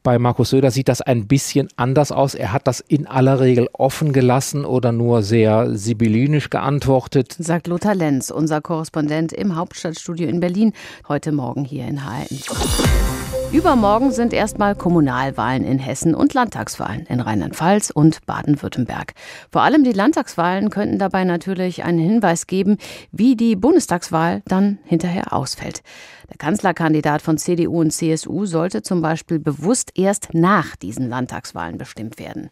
Bei 0.04 0.20
Markus 0.20 0.50
Söder 0.50 0.72
sieht 0.72 0.90
das 0.90 1.02
ein 1.02 1.28
bisschen 1.28 1.70
anders 1.78 2.12
aus. 2.12 2.36
Er 2.36 2.52
hat 2.52 2.68
das 2.68 2.82
in 2.82 3.08
aller 3.08 3.40
Regel 3.40 3.70
offen 3.72 4.12
gelassen 4.12 4.66
oder 4.66 4.92
nur 4.92 5.24
sehr 5.24 5.76
sibyllinisch 5.78 6.50
geantwortet. 6.50 7.36
Sagt 7.40 7.68
Lothar 7.68 7.96
Lenz, 7.96 8.30
unser 8.30 8.60
Korrespondent 8.60 9.32
im 9.32 9.56
Hauptstadtstudio 9.56 10.28
in 10.28 10.42
Berlin, 10.42 10.74
heute 11.08 11.32
Morgen 11.32 11.64
hier 11.64 11.88
in 11.88 12.02
HN. 12.04 13.09
Übermorgen 13.52 14.12
sind 14.12 14.32
erstmal 14.32 14.76
Kommunalwahlen 14.76 15.64
in 15.66 15.80
Hessen 15.80 16.14
und 16.14 16.36
Landtagswahlen 16.36 17.08
in 17.08 17.20
Rheinland-Pfalz 17.20 17.90
und 17.90 18.24
Baden-Württemberg. 18.28 19.16
Vor 19.52 19.64
allem 19.64 19.84
die 19.84 19.92
Landtagswahlen 19.92 20.70
könnten 20.70 21.00
dabei 21.00 21.24
natürlich 21.24 21.84
einen 21.84 21.98
Hinweis 21.98 22.46
geben, 22.46 22.78
wie 23.12 23.36
die 23.36 23.56
Bundestagswahl 23.56 24.44
dann 24.46 24.78
hinterher 24.86 25.34
ausfällt. 25.34 25.82
Der 26.30 26.38
Kanzlerkandidat 26.38 27.24
von 27.24 27.40
CDU 27.40 27.80
und 27.80 27.92
CSU 27.92 28.46
sollte 28.46 28.84
zum 28.84 29.02
Beispiel 29.02 29.40
bewusst 29.40 29.94
erst 29.96 30.36
nach 30.36 30.76
diesen 30.76 31.10
Landtagswahlen 31.10 31.80
bestimmt 31.80 32.20
werden. 32.20 32.52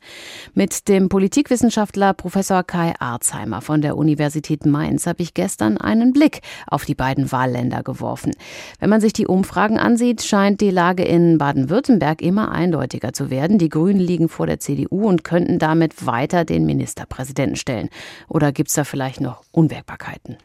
Mit 0.55 0.87
dem 0.87 1.09
Politikwissenschaftler 1.09 2.15
Professor 2.15 2.63
Kai 2.63 2.95
Arzheimer 2.97 3.61
von 3.61 3.81
der 3.81 3.95
Universität 3.95 4.65
Mainz 4.65 5.05
habe 5.05 5.21
ich 5.21 5.35
gestern 5.35 5.77
einen 5.77 6.11
Blick 6.11 6.41
auf 6.65 6.85
die 6.85 6.95
beiden 6.95 7.31
Wahlländer 7.31 7.83
geworfen. 7.83 8.31
Wenn 8.79 8.89
man 8.89 8.99
sich 8.99 9.13
die 9.13 9.27
Umfragen 9.27 9.77
ansieht, 9.77 10.23
scheint 10.23 10.59
die 10.59 10.71
Lage 10.71 10.86
in 10.95 11.37
Baden-Württemberg 11.37 12.21
immer 12.21 12.51
eindeutiger 12.51 13.13
zu 13.13 13.29
werden. 13.29 13.57
Die 13.57 13.69
Grünen 13.69 13.99
liegen 13.99 14.29
vor 14.29 14.47
der 14.47 14.59
CDU 14.59 15.07
und 15.07 15.23
könnten 15.23 15.59
damit 15.59 16.05
weiter 16.05 16.45
den 16.45 16.65
Ministerpräsidenten 16.65 17.55
stellen. 17.55 17.89
Oder 18.27 18.51
gibt 18.51 18.69
es 18.69 18.75
da 18.75 18.83
vielleicht 18.83 19.21
noch 19.21 19.43
Unwägbarkeiten? 19.51 20.37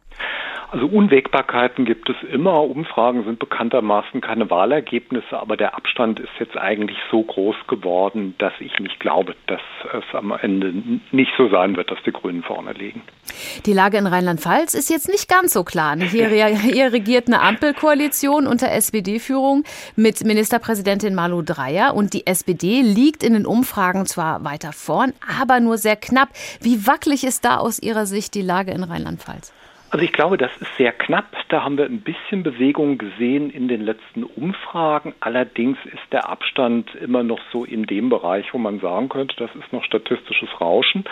Also 0.73 0.87
Unwägbarkeiten 0.87 1.85
gibt 1.85 2.09
es 2.09 2.17
immer. 2.33 2.63
Umfragen 2.63 3.25
sind 3.25 3.39
bekanntermaßen 3.39 4.23
keine 4.23 4.49
Wahlergebnisse, 4.49 5.39
aber 5.39 5.59
der 5.59 5.77
Abstand 5.77 6.19
ist 6.19 6.31
jetzt 6.39 6.57
eigentlich 6.57 6.97
so 7.11 7.23
groß 7.23 7.57
geworden, 7.69 8.35
dass 8.39 8.55
ich 8.59 8.79
nicht 8.81 8.99
glaube, 8.99 9.35
dass 9.49 9.61
es 9.93 10.15
am 10.15 10.33
Ende 10.33 10.73
nicht 11.11 11.31
so 11.37 11.51
sein 11.51 11.77
wird, 11.77 11.91
dass 11.91 11.99
die 12.07 12.13
Grünen 12.13 12.43
vorne 12.43 12.73
liegen. 12.73 13.03
Die 13.67 13.75
Lage 13.75 13.99
in 13.99 14.07
Rheinland-Pfalz 14.07 14.73
ist 14.73 14.89
jetzt 14.89 15.11
nicht 15.11 15.29
ganz 15.29 15.53
so 15.53 15.63
klar. 15.63 15.95
Hier, 15.99 16.29
hier 16.47 16.91
regiert 16.91 17.27
eine 17.27 17.43
Ampelkoalition 17.43 18.47
unter 18.47 18.73
SPD-Führung 18.73 19.65
mit 19.95 20.25
Ministerpräsidentin 20.25 21.15
Malu 21.15 21.43
Dreyer 21.43 21.95
und 21.95 22.15
die 22.15 22.27
SPD 22.27 22.81
liegt 22.81 23.23
in 23.23 23.35
den 23.35 23.45
Umfragen 23.45 24.07
zwar 24.07 24.43
weiter 24.43 24.73
vorn, 24.73 25.13
aber 25.39 25.61
nur 25.61 25.77
sehr 25.77 25.97
knapp. 25.97 26.31
Wie 26.63 26.87
wackelig 26.87 27.25
ist 27.25 27.45
da 27.45 27.59
aus 27.59 27.79
Ihrer 27.79 28.07
Sicht 28.07 28.35
die 28.35 28.41
Lage 28.41 28.71
in 28.71 28.85
Rheinland-Pfalz? 28.85 29.53
Also 29.93 30.07
ich 30.07 30.13
glaube, 30.13 30.39
das 30.39 30.51
ist 30.59 30.75
sehr 30.79 30.91
knapp. 30.91 31.37
Da 31.51 31.65
haben 31.65 31.77
wir 31.77 31.85
ein 31.85 32.01
bisschen 32.01 32.43
Bewegung 32.43 32.97
gesehen 32.97 33.51
in 33.51 33.69
den 33.69 33.83
letzten 33.83 34.25
Umfragen. 34.25 35.15
Allerdings 35.21 35.77
ist 35.85 36.11
der 36.11 36.31
Abstand 36.31 36.95
immer 36.95 37.23
noch 37.23 37.41
so 37.53 37.67
in 37.67 37.85
dem 37.85 38.09
Bereich, 38.09 38.55
wo 38.55 38.59
man 38.59 38.81
sagen 38.81 39.11
könnte, 39.11 39.37
das 39.37 39.55
ist 39.55 39.71
noch 39.71 39.85
statistisches 39.85 40.49
Rauschen. 40.59 41.05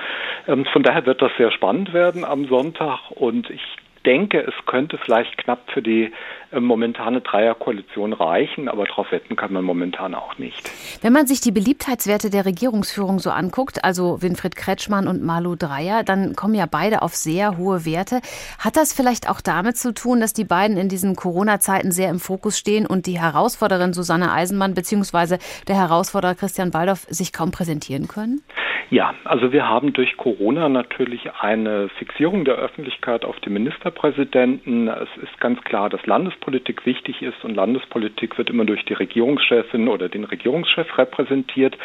Ähm, 0.48 0.64
von 0.64 0.82
daher 0.82 1.04
wird 1.04 1.20
das 1.20 1.30
sehr 1.36 1.50
spannend 1.52 1.92
werden 1.92 2.24
am 2.24 2.46
Sonntag 2.46 3.10
und 3.10 3.50
ich 3.50 3.60
denke, 4.06 4.40
es 4.40 4.54
könnte 4.66 4.98
vielleicht 4.98 5.36
knapp 5.38 5.70
für 5.72 5.82
die 5.82 6.12
äh, 6.52 6.60
momentane 6.60 7.20
Dreierkoalition 7.20 8.12
reichen, 8.12 8.68
aber 8.68 8.84
darauf 8.84 9.12
wetten 9.12 9.36
kann 9.36 9.52
man 9.52 9.64
momentan 9.64 10.14
auch 10.14 10.38
nicht. 10.38 10.70
Wenn 11.02 11.12
man 11.12 11.26
sich 11.26 11.40
die 11.40 11.52
Beliebtheitswerte 11.52 12.30
der 12.30 12.44
Regierungsführung 12.44 13.18
so 13.18 13.30
anguckt, 13.30 13.84
also 13.84 14.22
Winfried 14.22 14.56
Kretschmann 14.56 15.06
und 15.06 15.22
Malu 15.22 15.54
Dreyer, 15.54 16.02
dann 16.02 16.34
kommen 16.34 16.54
ja 16.54 16.66
beide 16.66 17.02
auf 17.02 17.14
sehr 17.14 17.56
hohe 17.56 17.84
Werte. 17.84 18.20
Hat 18.58 18.76
das 18.76 18.92
vielleicht 18.92 19.28
auch 19.28 19.40
damit 19.40 19.76
zu 19.76 19.92
tun, 19.92 20.20
dass 20.20 20.32
die 20.32 20.44
beiden 20.44 20.76
in 20.76 20.88
diesen 20.88 21.16
Corona-Zeiten 21.16 21.92
sehr 21.92 22.10
im 22.10 22.20
Fokus 22.20 22.58
stehen 22.58 22.86
und 22.86 23.06
die 23.06 23.20
Herausforderin 23.20 23.92
Susanne 23.92 24.32
Eisenmann 24.32 24.74
bzw. 24.74 25.38
der 25.68 25.76
Herausforderer 25.76 26.34
Christian 26.34 26.74
Waldorf 26.74 27.06
sich 27.10 27.32
kaum 27.32 27.50
präsentieren 27.50 28.08
können? 28.08 28.42
Ja, 28.88 29.14
also 29.24 29.52
wir 29.52 29.68
haben 29.68 29.92
durch 29.92 30.16
Corona 30.16 30.68
natürlich 30.68 31.30
eine 31.40 31.88
Fixierung 31.90 32.44
der 32.44 32.54
Öffentlichkeit 32.56 33.24
auf 33.24 33.38
den 33.40 33.52
Ministerpräsidenten. 33.52 34.88
Es 34.88 35.08
ist 35.22 35.38
ganz 35.38 35.60
klar, 35.62 35.90
dass 35.90 36.04
Landespolitik 36.06 36.86
wichtig 36.86 37.22
ist 37.22 37.44
und 37.44 37.54
Landespolitik 37.54 38.38
wird 38.38 38.50
immer 38.50 38.64
durch 38.64 38.84
die 38.84 38.94
Regierungschefin 38.94 39.88
oder 39.88 40.08
den 40.08 40.24
Regierungschef 40.24 40.98
repräsentiert. 40.98 41.76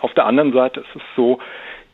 Auf 0.00 0.12
der 0.14 0.26
anderen 0.26 0.52
Seite 0.52 0.80
ist 0.80 0.96
es 0.96 1.02
so, 1.16 1.38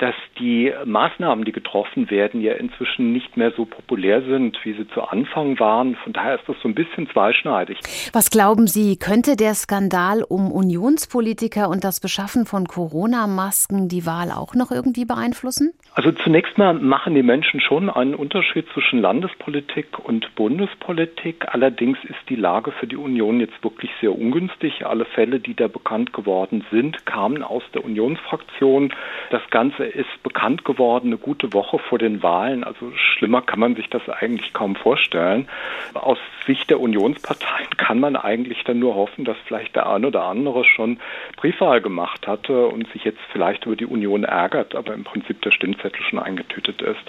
dass 0.00 0.14
die 0.38 0.72
Maßnahmen, 0.86 1.44
die 1.44 1.52
getroffen 1.52 2.10
werden, 2.10 2.40
ja 2.40 2.54
inzwischen 2.54 3.12
nicht 3.12 3.36
mehr 3.36 3.52
so 3.54 3.66
populär 3.66 4.22
sind, 4.22 4.58
wie 4.64 4.72
sie 4.72 4.88
zu 4.88 5.02
Anfang 5.02 5.60
waren. 5.60 5.94
Von 5.96 6.14
daher 6.14 6.36
ist 6.36 6.48
das 6.48 6.56
so 6.62 6.68
ein 6.68 6.74
bisschen 6.74 7.08
zweischneidig. 7.10 7.78
Was 8.14 8.30
glauben 8.30 8.66
Sie, 8.66 8.96
könnte 8.96 9.36
der 9.36 9.54
Skandal 9.54 10.22
um 10.22 10.50
Unionspolitiker 10.50 11.68
und 11.68 11.84
das 11.84 12.00
Beschaffen 12.00 12.46
von 12.46 12.66
Corona-Masken 12.66 13.88
die 13.88 14.06
Wahl 14.06 14.30
auch 14.30 14.54
noch 14.54 14.70
irgendwie 14.70 15.04
beeinflussen? 15.04 15.72
Also 15.94 16.12
zunächst 16.12 16.56
mal 16.56 16.72
machen 16.72 17.14
die 17.14 17.22
Menschen 17.22 17.60
schon 17.60 17.90
einen 17.90 18.14
Unterschied 18.14 18.66
zwischen 18.72 19.00
Landespolitik 19.00 19.98
und 19.98 20.34
Bundespolitik. 20.34 21.46
Allerdings 21.52 21.98
ist 22.04 22.18
die 22.30 22.36
Lage 22.36 22.72
für 22.72 22.86
die 22.86 22.96
Union 22.96 23.40
jetzt 23.40 23.62
wirklich 23.62 23.90
sehr 24.00 24.16
ungünstig. 24.16 24.86
Alle 24.86 25.04
Fälle, 25.04 25.40
die 25.40 25.54
da 25.54 25.68
bekannt 25.68 26.14
geworden 26.14 26.64
sind, 26.70 27.04
kamen 27.04 27.42
aus 27.42 27.62
der 27.74 27.84
Unionsfraktion. 27.84 28.94
Das 29.30 29.42
Ganze 29.50 29.89
ist 29.90 30.22
bekannt 30.22 30.64
geworden 30.64 31.08
eine 31.08 31.18
gute 31.18 31.52
Woche 31.52 31.78
vor 31.78 31.98
den 31.98 32.22
Wahlen. 32.22 32.64
Also 32.64 32.92
schlimmer 32.94 33.42
kann 33.42 33.60
man 33.60 33.76
sich 33.76 33.88
das 33.90 34.08
eigentlich 34.08 34.52
kaum 34.52 34.76
vorstellen. 34.76 35.48
Aus 35.94 36.18
Sicht 36.46 36.70
der 36.70 36.80
Unionsparteien 36.80 37.70
kann 37.76 38.00
man 38.00 38.16
eigentlich 38.16 38.64
dann 38.64 38.78
nur 38.78 38.94
hoffen, 38.94 39.24
dass 39.24 39.36
vielleicht 39.46 39.76
der 39.76 39.88
eine 39.88 40.06
oder 40.06 40.24
andere 40.24 40.64
schon 40.64 40.98
Briefwahl 41.36 41.80
gemacht 41.80 42.26
hatte 42.26 42.66
und 42.66 42.90
sich 42.92 43.04
jetzt 43.04 43.20
vielleicht 43.32 43.66
über 43.66 43.76
die 43.76 43.86
Union 43.86 44.24
ärgert, 44.24 44.74
aber 44.74 44.94
im 44.94 45.04
Prinzip 45.04 45.42
der 45.42 45.50
Stimmzettel 45.50 46.02
schon 46.02 46.18
eingetütet 46.18 46.82
ist. 46.82 47.04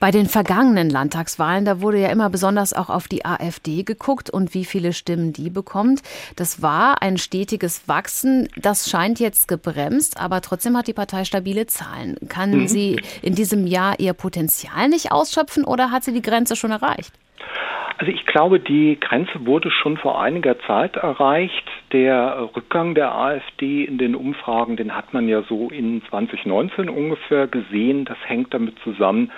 Bei 0.00 0.10
den 0.10 0.28
vergangenen 0.28 0.90
Landtagswahlen, 0.90 1.64
da 1.64 1.80
wurde 1.80 1.98
ja 1.98 2.08
immer 2.08 2.30
besonders 2.30 2.72
auch 2.72 2.90
auf 2.90 3.08
die 3.08 3.24
AfD 3.24 3.82
geguckt 3.82 4.30
und 4.30 4.54
wie 4.54 4.64
viele 4.64 4.92
Stimmen 4.92 5.32
die 5.32 5.50
bekommt. 5.50 6.02
Das 6.36 6.62
war 6.62 7.02
ein 7.02 7.18
stetiges 7.18 7.82
Wachsen. 7.86 8.48
Das 8.56 8.88
scheint 8.88 9.20
jetzt 9.20 9.48
gebremst, 9.48 10.18
aber 10.18 10.40
trotzdem 10.40 10.76
hat 10.76 10.86
die 10.86 10.92
Partei 10.92 11.24
stabile 11.24 11.66
Zahlen. 11.66 12.16
Kann 12.28 12.50
mhm. 12.50 12.68
sie 12.68 13.00
in 13.22 13.34
diesem 13.34 13.66
Jahr 13.66 13.98
ihr 14.00 14.12
Potenzial 14.12 14.88
nicht 14.88 15.12
ausschöpfen 15.12 15.64
oder 15.64 15.90
hat 15.90 16.04
sie 16.04 16.12
die 16.12 16.22
Grenze 16.22 16.56
schon 16.56 16.70
erreicht? 16.70 17.12
Also 17.96 18.10
ich 18.10 18.26
glaube, 18.26 18.58
die 18.58 18.98
Grenze 18.98 19.46
wurde 19.46 19.70
schon 19.70 19.96
vor 19.96 20.20
einiger 20.20 20.58
Zeit 20.60 20.96
erreicht. 20.96 21.64
Der 21.92 22.50
Rückgang 22.56 22.94
der 22.94 23.14
AfD 23.14 23.84
in 23.84 23.98
den 23.98 24.16
Umfragen, 24.16 24.76
den 24.76 24.96
hat 24.96 25.14
man 25.14 25.28
ja 25.28 25.42
so 25.42 25.68
in 25.68 26.02
2019 26.10 26.88
ungefähr 26.88 27.46
gesehen. 27.46 28.04
Das 28.04 28.18
hängt 28.26 28.52
damit 28.52 28.78
zusammen, 28.80 29.30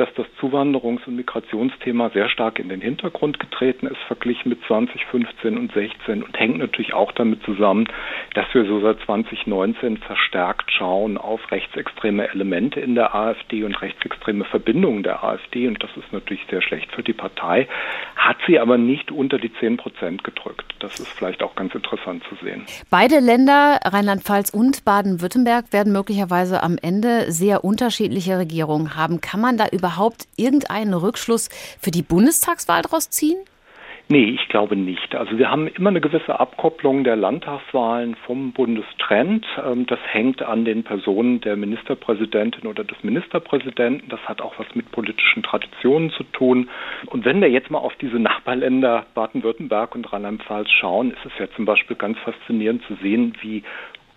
dass 0.00 0.08
das 0.14 0.26
Zuwanderungs- 0.40 1.06
und 1.06 1.16
Migrationsthema 1.16 2.08
sehr 2.10 2.30
stark 2.30 2.58
in 2.58 2.70
den 2.70 2.80
Hintergrund 2.80 3.38
getreten 3.38 3.86
ist, 3.86 3.98
verglichen 4.06 4.48
mit 4.48 4.58
2015 4.66 5.58
und 5.58 5.72
16 5.72 6.22
und 6.22 6.40
hängt 6.40 6.58
natürlich 6.58 6.94
auch 6.94 7.12
damit 7.12 7.42
zusammen, 7.42 7.86
dass 8.34 8.46
wir 8.54 8.64
so 8.64 8.80
seit 8.80 8.98
2019 9.00 9.98
verstärkt 9.98 10.72
schauen 10.72 11.18
auf 11.18 11.50
rechtsextreme 11.50 12.30
Elemente 12.30 12.80
in 12.80 12.94
der 12.94 13.14
AfD 13.14 13.62
und 13.62 13.74
rechtsextreme 13.82 14.44
Verbindungen 14.44 15.02
der 15.02 15.22
AfD 15.22 15.68
und 15.68 15.82
das 15.82 15.90
ist 15.98 16.10
natürlich 16.12 16.46
sehr 16.48 16.62
schlecht 16.62 16.90
für 16.92 17.02
die 17.02 17.12
Partei, 17.12 17.68
hat 18.16 18.38
sie 18.46 18.58
aber 18.58 18.78
nicht 18.78 19.12
unter 19.12 19.38
die 19.38 19.52
10 19.52 19.76
Prozent 19.76 20.24
gedrückt. 20.24 20.64
Das 20.78 20.98
ist 20.98 21.08
vielleicht 21.08 21.42
auch 21.42 21.54
ganz 21.54 21.74
interessant 21.74 22.22
zu 22.26 22.36
sehen. 22.42 22.64
Beide 22.88 23.20
Länder, 23.20 23.78
Rheinland-Pfalz 23.84 24.48
und 24.48 24.82
Baden-Württemberg, 24.86 25.74
werden 25.74 25.92
möglicherweise 25.92 26.62
am 26.62 26.78
Ende 26.80 27.30
sehr 27.30 27.64
unterschiedliche 27.64 28.38
Regierungen 28.38 28.96
haben. 28.96 29.20
Kann 29.20 29.40
man 29.40 29.58
da 29.58 29.66
über 29.70 29.89
überhaupt 29.90 30.28
irgendeinen 30.36 30.94
Rückschluss 30.94 31.48
für 31.80 31.90
die 31.90 32.02
Bundestagswahl 32.02 32.82
daraus 32.82 33.10
ziehen? 33.10 33.38
Nee, 34.12 34.36
ich 34.40 34.48
glaube 34.48 34.74
nicht. 34.74 35.14
Also 35.14 35.38
wir 35.38 35.52
haben 35.52 35.68
immer 35.68 35.90
eine 35.90 36.00
gewisse 36.00 36.40
Abkopplung 36.40 37.04
der 37.04 37.14
Landtagswahlen 37.14 38.16
vom 38.26 38.50
Bundestrend. 38.50 39.46
Ähm, 39.64 39.86
das 39.86 40.00
hängt 40.04 40.42
an 40.42 40.64
den 40.64 40.82
Personen 40.82 41.40
der 41.40 41.56
Ministerpräsidentin 41.56 42.66
oder 42.66 42.82
des 42.82 42.96
Ministerpräsidenten. 43.04 44.08
Das 44.08 44.18
hat 44.22 44.40
auch 44.40 44.58
was 44.58 44.66
mit 44.74 44.90
politischen 44.90 45.44
Traditionen 45.44 46.10
zu 46.10 46.24
tun. 46.24 46.68
Und 47.06 47.24
wenn 47.24 47.40
wir 47.40 47.50
jetzt 47.50 47.70
mal 47.70 47.78
auf 47.78 47.94
diese 48.00 48.18
Nachbarländer 48.18 49.06
Baden-Württemberg 49.14 49.94
und 49.94 50.12
Rheinland-Pfalz 50.12 50.70
schauen, 50.70 51.12
ist 51.12 51.24
es 51.26 51.32
ja 51.38 51.46
zum 51.54 51.64
Beispiel 51.64 51.94
ganz 51.94 52.18
faszinierend 52.18 52.82
zu 52.88 52.96
sehen, 52.96 53.34
wie 53.42 53.62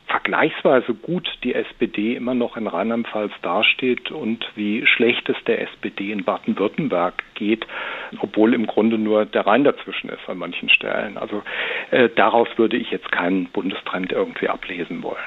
vergleichsweise 0.07 0.93
gut 0.93 1.27
die 1.43 1.55
SPD 1.55 2.15
immer 2.15 2.33
noch 2.33 2.57
in 2.57 2.67
Rheinland-Pfalz 2.67 3.31
dasteht 3.41 4.12
und 4.12 4.45
wie 4.55 4.86
schlecht 4.86 5.27
es 5.29 5.38
der 5.45 5.62
SPD 5.62 6.12
in 6.12 6.24
Baden-Württemberg 6.24 7.24
geht, 7.36 7.66
obwohl 8.20 8.53
im 8.53 8.68
Grunde 8.68 8.98
nur 8.98 9.25
der 9.25 9.48
Rhein 9.48 9.63
dazwischen 9.63 10.09
ist 10.09 10.27
an 10.27 10.37
manchen 10.37 10.70
Stellen. 10.70 11.18
Also 11.18 11.42
äh, 11.92 12.09
daraus 12.16 12.48
würde 12.57 12.77
ich 12.77 12.92
jetzt 12.92 13.11
keinen 13.11 13.48
Bundestrend 13.48 14.11
irgendwie 14.11 14.50
ablesen 14.50 15.03
wollen. 15.03 15.18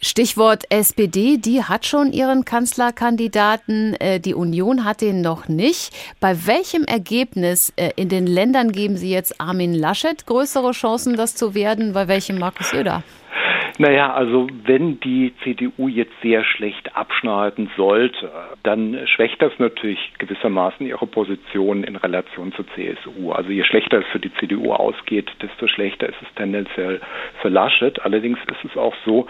Stichwort 0.00 0.64
SPD, 0.68 1.38
die 1.38 1.62
hat 1.62 1.86
schon 1.86 2.12
ihren 2.12 2.44
Kanzlerkandidaten, 2.44 3.94
äh, 3.94 4.18
die 4.18 4.34
Union 4.34 4.84
hat 4.84 5.00
den 5.00 5.20
noch 5.20 5.48
nicht. 5.48 5.94
Bei 6.20 6.46
welchem 6.46 6.84
Ergebnis 6.84 7.72
äh, 7.76 7.90
in 7.96 8.08
den 8.08 8.26
Ländern 8.26 8.72
geben 8.72 8.96
Sie 8.96 9.12
jetzt 9.12 9.40
Armin 9.40 9.74
Laschet 9.74 10.26
größere 10.26 10.72
Chancen, 10.72 11.16
das 11.16 11.36
zu 11.36 11.54
werden, 11.54 11.92
bei 11.92 12.08
welchem 12.08 12.38
Markus 12.38 12.70
Söder? 12.70 13.04
Naja, 13.78 14.12
also 14.12 14.48
wenn 14.64 15.00
die 15.00 15.32
CDU 15.42 15.88
jetzt 15.88 16.12
sehr 16.22 16.44
schlecht 16.44 16.94
abschneiden 16.94 17.70
sollte, 17.76 18.30
dann 18.62 19.06
schwächt 19.06 19.40
das 19.40 19.52
natürlich 19.58 20.12
gewissermaßen 20.18 20.86
ihre 20.86 21.06
Position 21.06 21.82
in 21.82 21.96
Relation 21.96 22.52
zur 22.52 22.66
CSU. 22.74 23.32
Also 23.32 23.50
je 23.50 23.64
schlechter 23.64 24.00
es 24.00 24.06
für 24.12 24.18
die 24.18 24.32
CDU 24.34 24.72
ausgeht, 24.72 25.30
desto 25.40 25.68
schlechter 25.68 26.08
ist 26.08 26.20
es 26.20 26.34
tendenziell 26.34 27.00
für 27.40 27.48
Laschet. 27.48 28.02
Allerdings 28.04 28.38
ist 28.40 28.70
es 28.70 28.76
auch 28.76 28.94
so, 29.06 29.26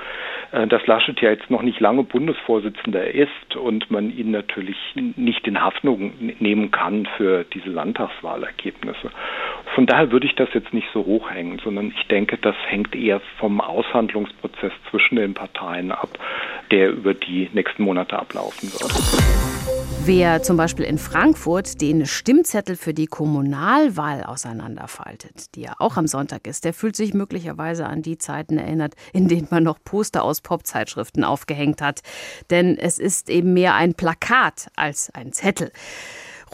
äh, 0.50 0.66
dass 0.66 0.86
Laschet 0.86 1.20
ja 1.20 1.30
jetzt 1.30 1.50
noch 1.50 1.62
nicht 1.62 1.78
lange 1.78 2.02
Bundesvorsitzender 2.02 3.06
ist 3.12 3.56
und 3.56 3.90
man 3.90 4.10
ihn 4.16 4.32
natürlich 4.32 4.76
nicht 4.94 5.46
in 5.46 5.60
Haftung 5.62 6.12
nehmen 6.40 6.70
kann 6.70 7.06
für 7.16 7.44
diese 7.44 7.70
Landtagswahlergebnisse. 7.70 9.10
Von 9.74 9.86
daher 9.86 10.10
würde 10.12 10.26
ich 10.26 10.34
das 10.34 10.48
jetzt 10.52 10.74
nicht 10.74 10.88
so 10.92 11.04
hochhängen, 11.04 11.58
sondern 11.64 11.94
ich 11.96 12.06
denke, 12.08 12.36
das 12.36 12.54
hängt 12.68 12.94
eher 12.94 13.20
vom 13.38 13.60
Aushandlungsprozess 13.60 14.72
zwischen 14.90 15.16
den 15.16 15.32
Parteien 15.32 15.92
ab, 15.92 16.18
der 16.70 16.90
über 16.90 17.14
die 17.14 17.48
nächsten 17.54 17.82
Monate 17.82 18.18
ablaufen 18.18 18.70
wird. 18.72 18.92
Wer 20.04 20.42
zum 20.42 20.56
Beispiel 20.56 20.84
in 20.84 20.98
Frankfurt 20.98 21.80
den 21.80 22.06
Stimmzettel 22.06 22.74
für 22.74 22.92
die 22.92 23.06
Kommunalwahl 23.06 24.24
auseinanderfaltet, 24.24 25.54
die 25.54 25.62
ja 25.62 25.74
auch 25.78 25.96
am 25.96 26.08
Sonntag 26.08 26.48
ist, 26.48 26.64
der 26.64 26.74
fühlt 26.74 26.96
sich 26.96 27.14
möglicherweise 27.14 27.86
an 27.86 28.02
die 28.02 28.18
Zeiten 28.18 28.58
erinnert, 28.58 28.94
in 29.12 29.28
denen 29.28 29.46
man 29.50 29.62
noch 29.62 29.78
Poster 29.82 30.24
aus 30.24 30.40
Popzeitschriften 30.40 31.22
aufgehängt 31.22 31.80
hat. 31.80 32.00
Denn 32.50 32.76
es 32.76 32.98
ist 32.98 33.30
eben 33.30 33.54
mehr 33.54 33.76
ein 33.76 33.94
Plakat 33.94 34.66
als 34.74 35.14
ein 35.14 35.32
Zettel. 35.32 35.70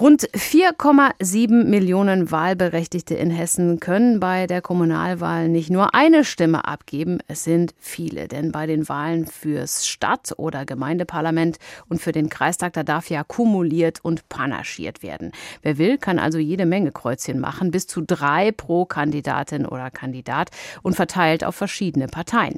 Rund 0.00 0.30
4,7 0.30 1.64
Millionen 1.64 2.30
Wahlberechtigte 2.30 3.16
in 3.16 3.30
Hessen 3.30 3.80
können 3.80 4.20
bei 4.20 4.46
der 4.46 4.62
Kommunalwahl 4.62 5.48
nicht 5.48 5.70
nur 5.70 5.92
eine 5.92 6.22
Stimme 6.22 6.66
abgeben, 6.66 7.18
es 7.26 7.42
sind 7.42 7.74
viele. 7.80 8.28
Denn 8.28 8.52
bei 8.52 8.66
den 8.66 8.88
Wahlen 8.88 9.26
fürs 9.26 9.88
Stadt- 9.88 10.34
oder 10.37 10.64
Gemeindeparlament 10.64 11.58
und 11.88 12.00
für 12.00 12.12
den 12.12 12.28
Kreistag, 12.28 12.74
da 12.74 12.84
darf 12.84 13.11
ja 13.11 13.24
kumuliert 13.24 13.98
und 14.04 14.28
panaschiert 14.28 15.02
werden. 15.02 15.32
Wer 15.62 15.78
will, 15.78 15.98
kann 15.98 16.20
also 16.20 16.38
jede 16.38 16.64
Menge 16.64 16.92
Kreuzchen 16.92 17.40
machen, 17.40 17.72
bis 17.72 17.88
zu 17.88 18.00
drei 18.00 18.52
pro 18.52 18.84
Kandidatin 18.84 19.66
oder 19.66 19.90
Kandidat 19.90 20.50
und 20.82 20.94
verteilt 20.94 21.42
auf 21.42 21.56
verschiedene 21.56 22.06
Parteien. 22.06 22.54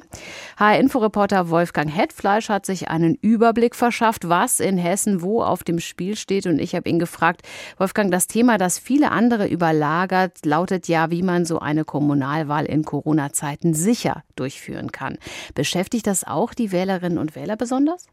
HR-Inforeporter 0.57 1.49
Wolfgang 1.49 1.89
Hetfleisch 1.91 2.49
hat 2.49 2.67
sich 2.67 2.89
einen 2.89 3.15
Überblick 3.15 3.75
verschafft, 3.75 4.29
was 4.29 4.59
in 4.59 4.77
Hessen 4.77 5.23
wo 5.23 5.41
auf 5.41 5.63
dem 5.63 5.79
Spiel 5.79 6.15
steht 6.15 6.45
und 6.45 6.59
ich 6.59 6.75
habe 6.75 6.87
ihn 6.87 6.99
gefragt, 6.99 7.30
gefragt. 7.31 7.41
Wolfgang, 7.77 8.11
das 8.11 8.27
Thema, 8.27 8.57
das 8.57 8.79
viele 8.79 9.11
andere 9.11 9.47
überlagert, 9.47 10.45
lautet 10.45 10.87
ja, 10.87 11.11
wie 11.11 11.23
man 11.23 11.45
so 11.45 11.59
eine 11.59 11.85
Kommunalwahl 11.85 12.65
in 12.65 12.83
Corona-Zeiten 12.83 13.73
sicher 13.73 14.23
durchführen 14.35 14.91
kann. 14.91 15.17
Beschäftigt 15.55 16.07
das 16.07 16.23
auch 16.23 16.53
die 16.53 16.71
Wählerinnen 16.71 17.17
und 17.17 17.35
Wähler 17.35 17.55
besonders? 17.55 18.07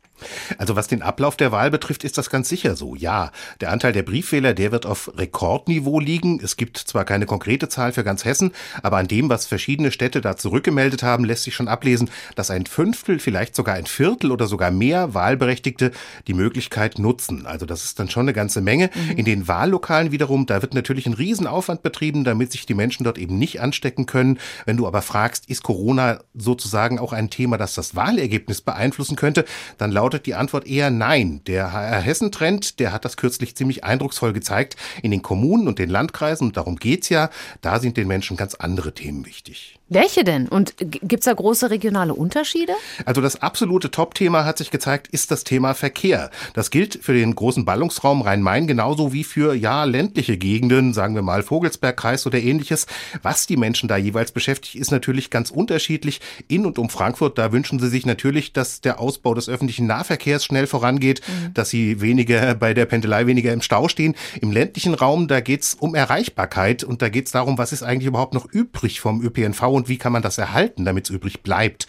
Also 0.59 0.75
was 0.75 0.89
den 0.89 1.03
Ablauf 1.03 1.37
der 1.37 1.53
Wahl 1.53 1.71
betrifft, 1.71 2.03
ist 2.03 2.19
das 2.19 2.31
ganz 2.31 2.49
sicher 2.49 2.75
so. 2.75 2.97
Ja, 2.97 3.31
der 3.61 3.71
Anteil 3.71 3.93
der 3.93 4.03
Briefwähler, 4.03 4.53
der 4.53 4.73
wird 4.73 4.85
auf 4.85 5.13
Rekordniveau 5.17 6.01
liegen. 6.01 6.41
Es 6.43 6.57
gibt 6.57 6.77
zwar 6.79 7.05
keine 7.05 7.27
konkrete 7.27 7.69
Zahl 7.69 7.93
für 7.93 8.05
ganz 8.05 8.25
Hessen, 8.25 8.53
aber 8.83 8.97
an 8.97 9.07
dem, 9.07 9.29
was 9.29 9.47
verschiedene 9.47 9.93
Städte 9.93 10.21
da 10.21 10.37
zurückgemeldet 10.37 11.03
haben, 11.03 11.25
lässt 11.25 11.45
sich 11.45 11.55
schon 11.55 11.69
ablesen, 11.69 12.11
dass 12.35 12.51
ein 12.51 12.67
Fünftel, 12.67 13.21
vielleicht 13.21 13.55
sogar 13.55 13.77
ein 13.77 13.87
Viertel 13.87 14.33
oder 14.33 14.47
sogar 14.47 14.71
mehr 14.71 15.15
Wahlberechtigte 15.15 15.93
die 16.27 16.35
Möglichkeit 16.35 16.99
nutzen. 16.99 17.47
Also 17.47 17.65
das 17.65 17.85
ist 17.85 17.99
dann 18.01 18.11
schon 18.11 18.23
eine 18.23 18.33
ganze 18.33 18.61
Menge. 18.61 18.91
Mhm. 18.93 19.08
In 19.17 19.25
den 19.25 19.49
Wahllokalen 19.49 20.13
wiederum, 20.13 20.47
da 20.47 20.63
wird 20.63 20.75
natürlich 20.75 21.07
ein 21.07 21.15
Riesenaufwand 21.15 21.83
betrieben, 21.83 22.25
damit 22.25 22.53
sich 22.53 22.67
die 22.67 22.75
Menschen 22.75 23.05
dort 23.05 23.19
eben 23.19 23.39
nicht 23.39 23.61
anstecken 23.61 24.07
können. 24.07 24.39
Wenn 24.67 24.77
du 24.77 24.87
aber 24.87 25.03
fragst, 25.03 25.49
ist 25.49 25.63
Corona 25.63 26.21
sozusagen 26.35 26.99
auch 26.99 27.13
ein 27.13 27.31
Thema, 27.31 27.57
das 27.57 27.75
das 27.75 27.95
Wahlergebnis 27.95 28.61
beeinflussen 28.61 29.17
könnte, 29.17 29.45
dann 29.79 29.93
lautet 29.93 30.27
die 30.27 30.35
Antwort 30.35 30.67
eher 30.67 30.91
nein. 30.91 31.41
Der 31.47 31.73
HR 31.73 32.01
Hessen-Trend, 32.01 32.81
der 32.81 32.93
hat 32.93 33.05
das 33.05 33.17
kürzlich 33.17 33.57
ziemlich 33.57 33.85
eindrucksvoll 33.85 34.33
gezeigt. 34.33 34.77
In 35.03 35.11
den 35.11 35.23
Kommunen 35.23 35.69
und 35.69 35.79
den 35.79 35.91
Landkreisen, 35.91 36.49
und 36.49 36.57
darum 36.57 36.77
geht's 36.77 37.09
ja, 37.09 37.31
da 37.61 37.81
sind 37.81 37.97
den 37.97 38.09
Menschen 38.09 38.37
ganz 38.37 38.55
andere 38.55 38.95
Themen 38.95 39.25
wichtig. 39.27 39.78
Welche 39.91 40.23
denn? 40.23 40.49
Und 40.49 40.75
gibt 40.77 41.21
es 41.21 41.25
da 41.25 41.33
große 41.33 41.71
regionale 41.71 42.13
Unterschiede? 42.13 42.75
Also 43.07 43.23
das 43.23 43.41
absolute 43.41 43.91
Top-Thema 43.91 44.45
hat 44.45 44.59
sich 44.59 44.71
gezeigt, 44.71 45.09
ist 45.09 45.31
das 45.31 45.45
Thema 45.45 45.73
Verkehr. 45.73 46.31
Das 46.53 46.71
gilt 46.71 46.99
für 47.01 47.15
den 47.15 47.35
großen 47.35 47.65
Ballungsraum 47.65 48.21
Rhein-Main 48.21 48.67
genauso 48.67 49.15
wie 49.15 49.25
für 49.25 49.55
ja 49.55 49.85
ländliche 49.85 50.37
Gegenden, 50.37 50.93
sagen 50.93 51.15
wir 51.15 51.23
mal 51.23 51.43
Vogelsbergkreis 51.43 52.27
oder 52.27 52.39
ähnliches. 52.39 52.87
Was 53.23 53.47
die 53.47 53.57
Menschen 53.57 53.89
da 53.89 53.97
jeweils 53.97 54.31
beschäftigt, 54.31 54.75
ist 54.75 54.91
natürlich 54.91 55.31
ganz 55.31 55.51
unterschiedlich. 55.51 56.21
In 56.49 56.67
und 56.67 56.79
um 56.79 56.91
Frankfurt, 56.91 57.39
da 57.39 57.51
wünschen 57.51 57.79
sie 57.79 57.89
sich 57.89 58.05
natürlich, 58.05 58.53
dass 58.53 58.83
der 58.83 59.01
Ausbau 59.01 59.33
des 59.33 59.49
öffentlichen 59.49 59.87
Nahverkehrs 59.87 60.45
schnell 60.45 60.67
vorangeht, 60.67 61.23
mhm. 61.27 61.55
dass 61.55 61.71
sie 61.71 62.03
weniger 62.03 62.55
bei 62.57 62.75
der 62.75 62.85
Pendelei 62.85 63.27
weniger 63.27 63.55
im 63.55 63.63
Stau 63.63 63.89
stehen. 63.89 64.17
Im 64.43 64.53
ländlichen 64.53 64.93
Raum, 64.93 65.29
da 65.29 65.41
geht's 65.41 65.73
um 65.73 65.95
Erreichbarkeit 65.95 66.85
und 66.85 67.01
da 67.01 67.09
geht's 67.09 67.31
darum, 67.31 67.57
was 67.57 67.73
ist 67.73 67.83
eigentlich 67.83 68.09
überhaupt 68.09 68.35
noch 68.35 68.45
übrig 68.53 69.01
vom 69.01 69.23
ÖPNV 69.23 69.78
und 69.79 69.89
wie 69.89 69.97
kann 69.97 70.13
man 70.13 70.23
das 70.23 70.37
erhalten, 70.37 70.85
damit 70.85 71.05
es 71.05 71.11
übrig 71.11 71.43
bleibt. 71.43 71.87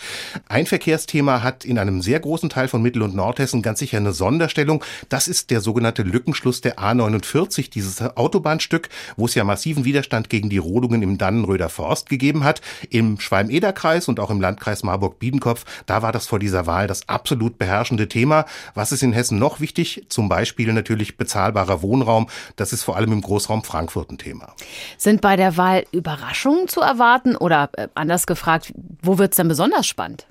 Ein 0.47 0.65
Verkehrsthema 0.65 1.43
hat 1.43 1.65
in 1.65 1.78
einem 1.78 2.02
sehr 2.02 2.19
großen 2.19 2.49
Teil 2.49 2.67
von 2.67 2.82
Mittel- 2.82 3.02
und 3.02 3.15
Nordhessen 3.15 3.62
ganz 3.62 3.80
sicher 3.80 3.97
eine 3.97 4.13
Sonderstellung. 4.13 4.84
Das 5.10 5.28
ist 5.28 5.49
der 5.49 5.60
sogenannte 5.60 6.04
Lückenschluss 6.04 6.62
der 6.62 6.78
A49, 6.78 7.69
dieses 7.69 8.02
Autobahnstück, 8.02 8.89
wo 9.17 9.25
es 9.25 9.36
ja 9.36 9.43
massiven 9.43 9.86
Widerstand 9.86 10.30
gegen 10.30 10.49
die 10.49 10.58
Rodungen 10.58 11.02
im 11.02 11.17
Dannenröder 11.17 11.69
Forst 11.69 12.10
gegeben 12.10 12.43
hat. 12.43 12.62
Im 12.89 13.19
Schwalm-Eder-Kreis 13.19 14.08
und 14.08 14.19
auch 14.19 14.30
im 14.30 14.39
Landkreis 14.39 14.84
Marburg-Biedenkopf, 14.84 15.65
da 15.86 16.02
war 16.02 16.12
das 16.12 16.28
vor 16.28 16.39
dieser 16.39 16.67
Wahl 16.67 16.88
das 16.88 17.10
absolut 17.10 17.58
beherrschende 17.58 18.08
Thema. 18.08 18.45
Was 18.75 18.91
ist 18.91 19.04
in 19.04 19.13
Hessen 19.13 19.39
noch 19.39 19.60
wichtig? 19.60 20.06
Zum 20.10 20.30
Beispiel 20.30 20.71
natürlich 20.73 21.17
bezahlbarer 21.17 21.82
Wohnraum. 21.82 22.28
Das 22.56 22.71
ist 22.71 22.84
vor 22.84 22.95
allem 22.95 23.12
im 23.12 23.21
Großraum 23.21 23.63
Frankfurt 23.63 24.12
ein 24.12 24.17
Thema. 24.17 24.54
Sind 24.97 25.21
bei 25.21 25.36
der 25.36 25.58
Wahl 25.58 25.86
Überraschungen 25.91 26.67
zu 26.67 26.82
erwarten 26.82 27.36
oder 27.36 27.69
anders 27.96 28.28
gefragt, 28.28 28.74
wo 29.02 29.18
wird 29.18 29.32
es 29.34 29.38
denn 29.38 29.48
besonders 29.48 29.88
spannend? 29.88 30.28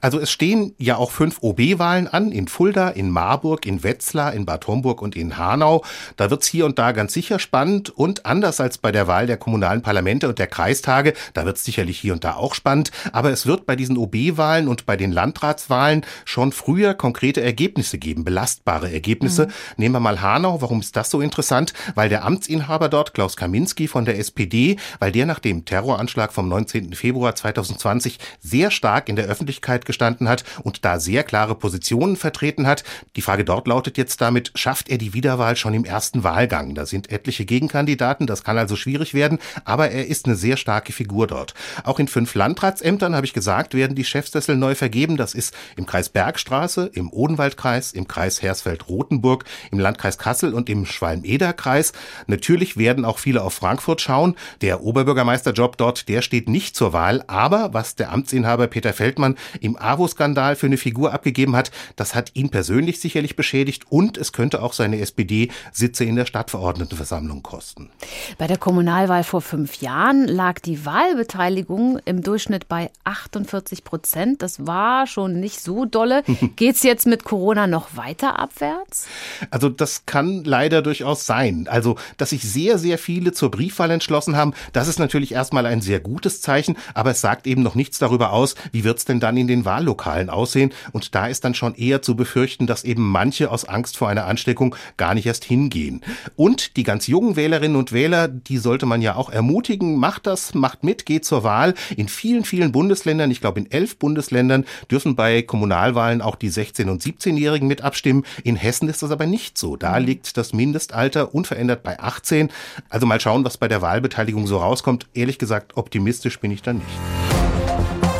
Also 0.00 0.18
es 0.20 0.30
stehen 0.30 0.74
ja 0.78 0.96
auch 0.96 1.10
fünf 1.10 1.38
OB-Wahlen 1.40 2.08
an, 2.08 2.32
in 2.32 2.48
Fulda, 2.48 2.88
in 2.88 3.10
Marburg, 3.10 3.66
in 3.66 3.82
Wetzlar, 3.82 4.32
in 4.32 4.46
Bad 4.46 4.66
Homburg 4.66 5.02
und 5.02 5.16
in 5.16 5.38
Hanau. 5.38 5.84
Da 6.16 6.30
wird 6.30 6.42
es 6.42 6.48
hier 6.48 6.66
und 6.66 6.78
da 6.78 6.92
ganz 6.92 7.12
sicher 7.12 7.38
spannend 7.38 7.90
und 7.90 8.26
anders 8.26 8.60
als 8.60 8.78
bei 8.78 8.92
der 8.92 9.06
Wahl 9.06 9.26
der 9.26 9.36
kommunalen 9.36 9.82
Parlamente 9.82 10.28
und 10.28 10.38
der 10.38 10.46
Kreistage, 10.46 11.14
da 11.32 11.44
wird 11.44 11.56
es 11.56 11.64
sicherlich 11.64 11.98
hier 11.98 12.12
und 12.12 12.24
da 12.24 12.34
auch 12.34 12.54
spannend, 12.54 12.90
aber 13.12 13.30
es 13.30 13.46
wird 13.46 13.66
bei 13.66 13.76
diesen 13.76 13.96
OB-Wahlen 13.96 14.68
und 14.68 14.86
bei 14.86 14.96
den 14.96 15.12
Landratswahlen 15.12 16.04
schon 16.24 16.52
früher 16.52 16.94
konkrete 16.94 17.42
Ergebnisse 17.42 17.98
geben, 17.98 18.24
belastbare 18.24 18.92
Ergebnisse. 18.92 19.46
Mhm. 19.46 19.52
Nehmen 19.76 19.94
wir 19.94 20.00
mal 20.00 20.20
Hanau, 20.20 20.60
warum 20.60 20.80
ist 20.80 20.96
das 20.96 21.10
so 21.10 21.20
interessant? 21.20 21.72
Weil 21.94 22.08
der 22.08 22.24
Amtsinhaber 22.24 22.88
dort, 22.88 23.14
Klaus 23.14 23.36
Kaminski 23.36 23.88
von 23.88 24.04
der 24.04 24.18
SPD, 24.18 24.76
weil 24.98 25.12
der 25.12 25.26
nach 25.26 25.38
dem 25.38 25.64
Terroranschlag 25.64 26.32
vom 26.32 26.48
19. 26.48 26.94
Februar 26.94 27.34
2020 27.34 28.18
sehr 28.40 28.70
stark 28.70 29.08
in 29.08 29.16
der 29.16 29.28
Öffentlichkeit 29.34 29.84
gestanden 29.84 30.28
hat 30.28 30.44
und 30.62 30.84
da 30.84 31.00
sehr 31.00 31.24
klare 31.24 31.56
Positionen 31.56 32.14
vertreten 32.14 32.68
hat. 32.68 32.84
Die 33.16 33.20
Frage 33.22 33.44
dort 33.44 33.66
lautet 33.66 33.98
jetzt 33.98 34.20
damit, 34.20 34.52
schafft 34.54 34.88
er 34.88 34.96
die 34.96 35.12
Wiederwahl 35.12 35.56
schon 35.56 35.74
im 35.74 35.84
ersten 35.84 36.22
Wahlgang? 36.22 36.76
Da 36.76 36.86
sind 36.86 37.10
etliche 37.10 37.44
Gegenkandidaten, 37.44 38.28
das 38.28 38.44
kann 38.44 38.58
also 38.58 38.76
schwierig 38.76 39.12
werden, 39.12 39.40
aber 39.64 39.90
er 39.90 40.06
ist 40.06 40.26
eine 40.26 40.36
sehr 40.36 40.56
starke 40.56 40.92
Figur 40.92 41.26
dort. 41.26 41.54
Auch 41.82 41.98
in 41.98 42.06
fünf 42.06 42.34
Landratsämtern, 42.36 43.16
habe 43.16 43.26
ich 43.26 43.32
gesagt, 43.32 43.74
werden 43.74 43.96
die 43.96 44.04
Chefsessel 44.04 44.56
neu 44.56 44.76
vergeben. 44.76 45.16
Das 45.16 45.34
ist 45.34 45.52
im 45.76 45.84
Kreis 45.84 46.10
Bergstraße, 46.10 46.90
im 46.92 47.10
Odenwaldkreis, 47.10 47.92
im 47.92 48.06
Kreis 48.06 48.40
Hersfeld-Rotenburg, 48.40 49.44
im 49.72 49.80
Landkreis 49.80 50.16
Kassel 50.16 50.54
und 50.54 50.70
im 50.70 50.86
Schwalm-Eder-Kreis. 50.86 51.92
Natürlich 52.28 52.76
werden 52.76 53.04
auch 53.04 53.18
viele 53.18 53.42
auf 53.42 53.54
Frankfurt 53.54 54.00
schauen. 54.00 54.36
Der 54.60 54.82
Oberbürgermeisterjob 54.82 55.76
dort, 55.76 56.08
der 56.08 56.22
steht 56.22 56.48
nicht 56.48 56.76
zur 56.76 56.92
Wahl, 56.92 57.24
aber 57.26 57.74
was 57.74 57.96
der 57.96 58.12
Amtsinhaber 58.12 58.68
Peter 58.68 58.92
Feldmann 58.92 59.23
im 59.60 59.76
AWO-Skandal 59.76 60.56
für 60.56 60.66
eine 60.66 60.76
Figur 60.76 61.12
abgegeben 61.12 61.56
hat, 61.56 61.70
das 61.96 62.14
hat 62.14 62.32
ihn 62.34 62.50
persönlich 62.50 63.00
sicherlich 63.00 63.36
beschädigt 63.36 63.84
und 63.88 64.18
es 64.18 64.32
könnte 64.32 64.62
auch 64.62 64.72
seine 64.72 65.00
SPD 65.00 65.50
Sitze 65.72 66.04
in 66.04 66.16
der 66.16 66.26
Stadtverordnetenversammlung 66.26 67.42
kosten. 67.42 67.90
Bei 68.38 68.46
der 68.46 68.58
Kommunalwahl 68.58 69.24
vor 69.24 69.40
fünf 69.40 69.80
Jahren 69.80 70.26
lag 70.26 70.60
die 70.60 70.84
Wahlbeteiligung 70.84 71.98
im 72.04 72.22
Durchschnitt 72.22 72.68
bei 72.68 72.90
48 73.04 73.84
Prozent. 73.84 74.42
Das 74.42 74.66
war 74.66 75.06
schon 75.06 75.40
nicht 75.40 75.60
so 75.60 75.84
dolle. 75.84 76.22
Geht 76.56 76.76
es 76.76 76.82
jetzt 76.82 77.06
mit 77.06 77.24
Corona 77.24 77.66
noch 77.66 77.96
weiter 77.96 78.38
abwärts? 78.38 79.06
Also 79.50 79.68
das 79.68 80.06
kann 80.06 80.44
leider 80.44 80.82
durchaus 80.82 81.26
sein. 81.26 81.66
Also, 81.68 81.96
dass 82.16 82.30
sich 82.30 82.42
sehr, 82.42 82.78
sehr 82.78 82.98
viele 82.98 83.32
zur 83.32 83.50
Briefwahl 83.50 83.90
entschlossen 83.90 84.36
haben, 84.36 84.54
das 84.72 84.88
ist 84.88 84.98
natürlich 84.98 85.32
erstmal 85.32 85.66
ein 85.66 85.80
sehr 85.80 86.00
gutes 86.00 86.40
Zeichen, 86.40 86.76
aber 86.94 87.10
es 87.10 87.20
sagt 87.20 87.46
eben 87.46 87.62
noch 87.62 87.74
nichts 87.74 87.98
darüber 87.98 88.32
aus, 88.32 88.54
wie 88.72 88.84
wird 88.84 88.98
es 88.98 89.04
denn 89.04 89.13
dann 89.20 89.36
in 89.36 89.46
den 89.46 89.64
Wahllokalen 89.64 90.30
aussehen. 90.30 90.72
Und 90.92 91.14
da 91.14 91.26
ist 91.26 91.44
dann 91.44 91.54
schon 91.54 91.74
eher 91.74 92.02
zu 92.02 92.16
befürchten, 92.16 92.66
dass 92.66 92.84
eben 92.84 93.02
manche 93.02 93.50
aus 93.50 93.64
Angst 93.64 93.96
vor 93.96 94.08
einer 94.08 94.26
Ansteckung 94.26 94.74
gar 94.96 95.14
nicht 95.14 95.26
erst 95.26 95.44
hingehen. 95.44 96.02
Und 96.36 96.76
die 96.76 96.82
ganz 96.82 97.06
jungen 97.06 97.36
Wählerinnen 97.36 97.76
und 97.76 97.92
Wähler, 97.92 98.28
die 98.28 98.58
sollte 98.58 98.86
man 98.86 99.02
ja 99.02 99.16
auch 99.16 99.30
ermutigen, 99.30 99.96
macht 99.96 100.26
das, 100.26 100.54
macht 100.54 100.84
mit, 100.84 101.06
geht 101.06 101.24
zur 101.24 101.44
Wahl. 101.44 101.74
In 101.96 102.08
vielen, 102.08 102.44
vielen 102.44 102.72
Bundesländern, 102.72 103.30
ich 103.30 103.40
glaube 103.40 103.60
in 103.60 103.70
elf 103.70 103.98
Bundesländern, 103.98 104.64
dürfen 104.90 105.16
bei 105.16 105.42
Kommunalwahlen 105.42 106.22
auch 106.22 106.36
die 106.36 106.50
16- 106.50 106.90
und 106.90 107.02
17-Jährigen 107.02 107.68
mit 107.68 107.82
abstimmen. 107.82 108.24
In 108.42 108.56
Hessen 108.56 108.88
ist 108.88 109.02
das 109.02 109.10
aber 109.10 109.26
nicht 109.26 109.58
so. 109.58 109.76
Da 109.76 109.98
mhm. 109.98 110.06
liegt 110.06 110.36
das 110.36 110.52
Mindestalter 110.52 111.34
unverändert 111.34 111.82
bei 111.82 111.98
18. 112.00 112.50
Also 112.88 113.06
mal 113.06 113.20
schauen, 113.20 113.44
was 113.44 113.58
bei 113.58 113.68
der 113.68 113.82
Wahlbeteiligung 113.82 114.46
so 114.46 114.58
rauskommt. 114.58 115.06
Ehrlich 115.14 115.38
gesagt, 115.38 115.76
optimistisch 115.76 116.40
bin 116.40 116.50
ich 116.50 116.62
da 116.62 116.72
nicht. 116.72 117.33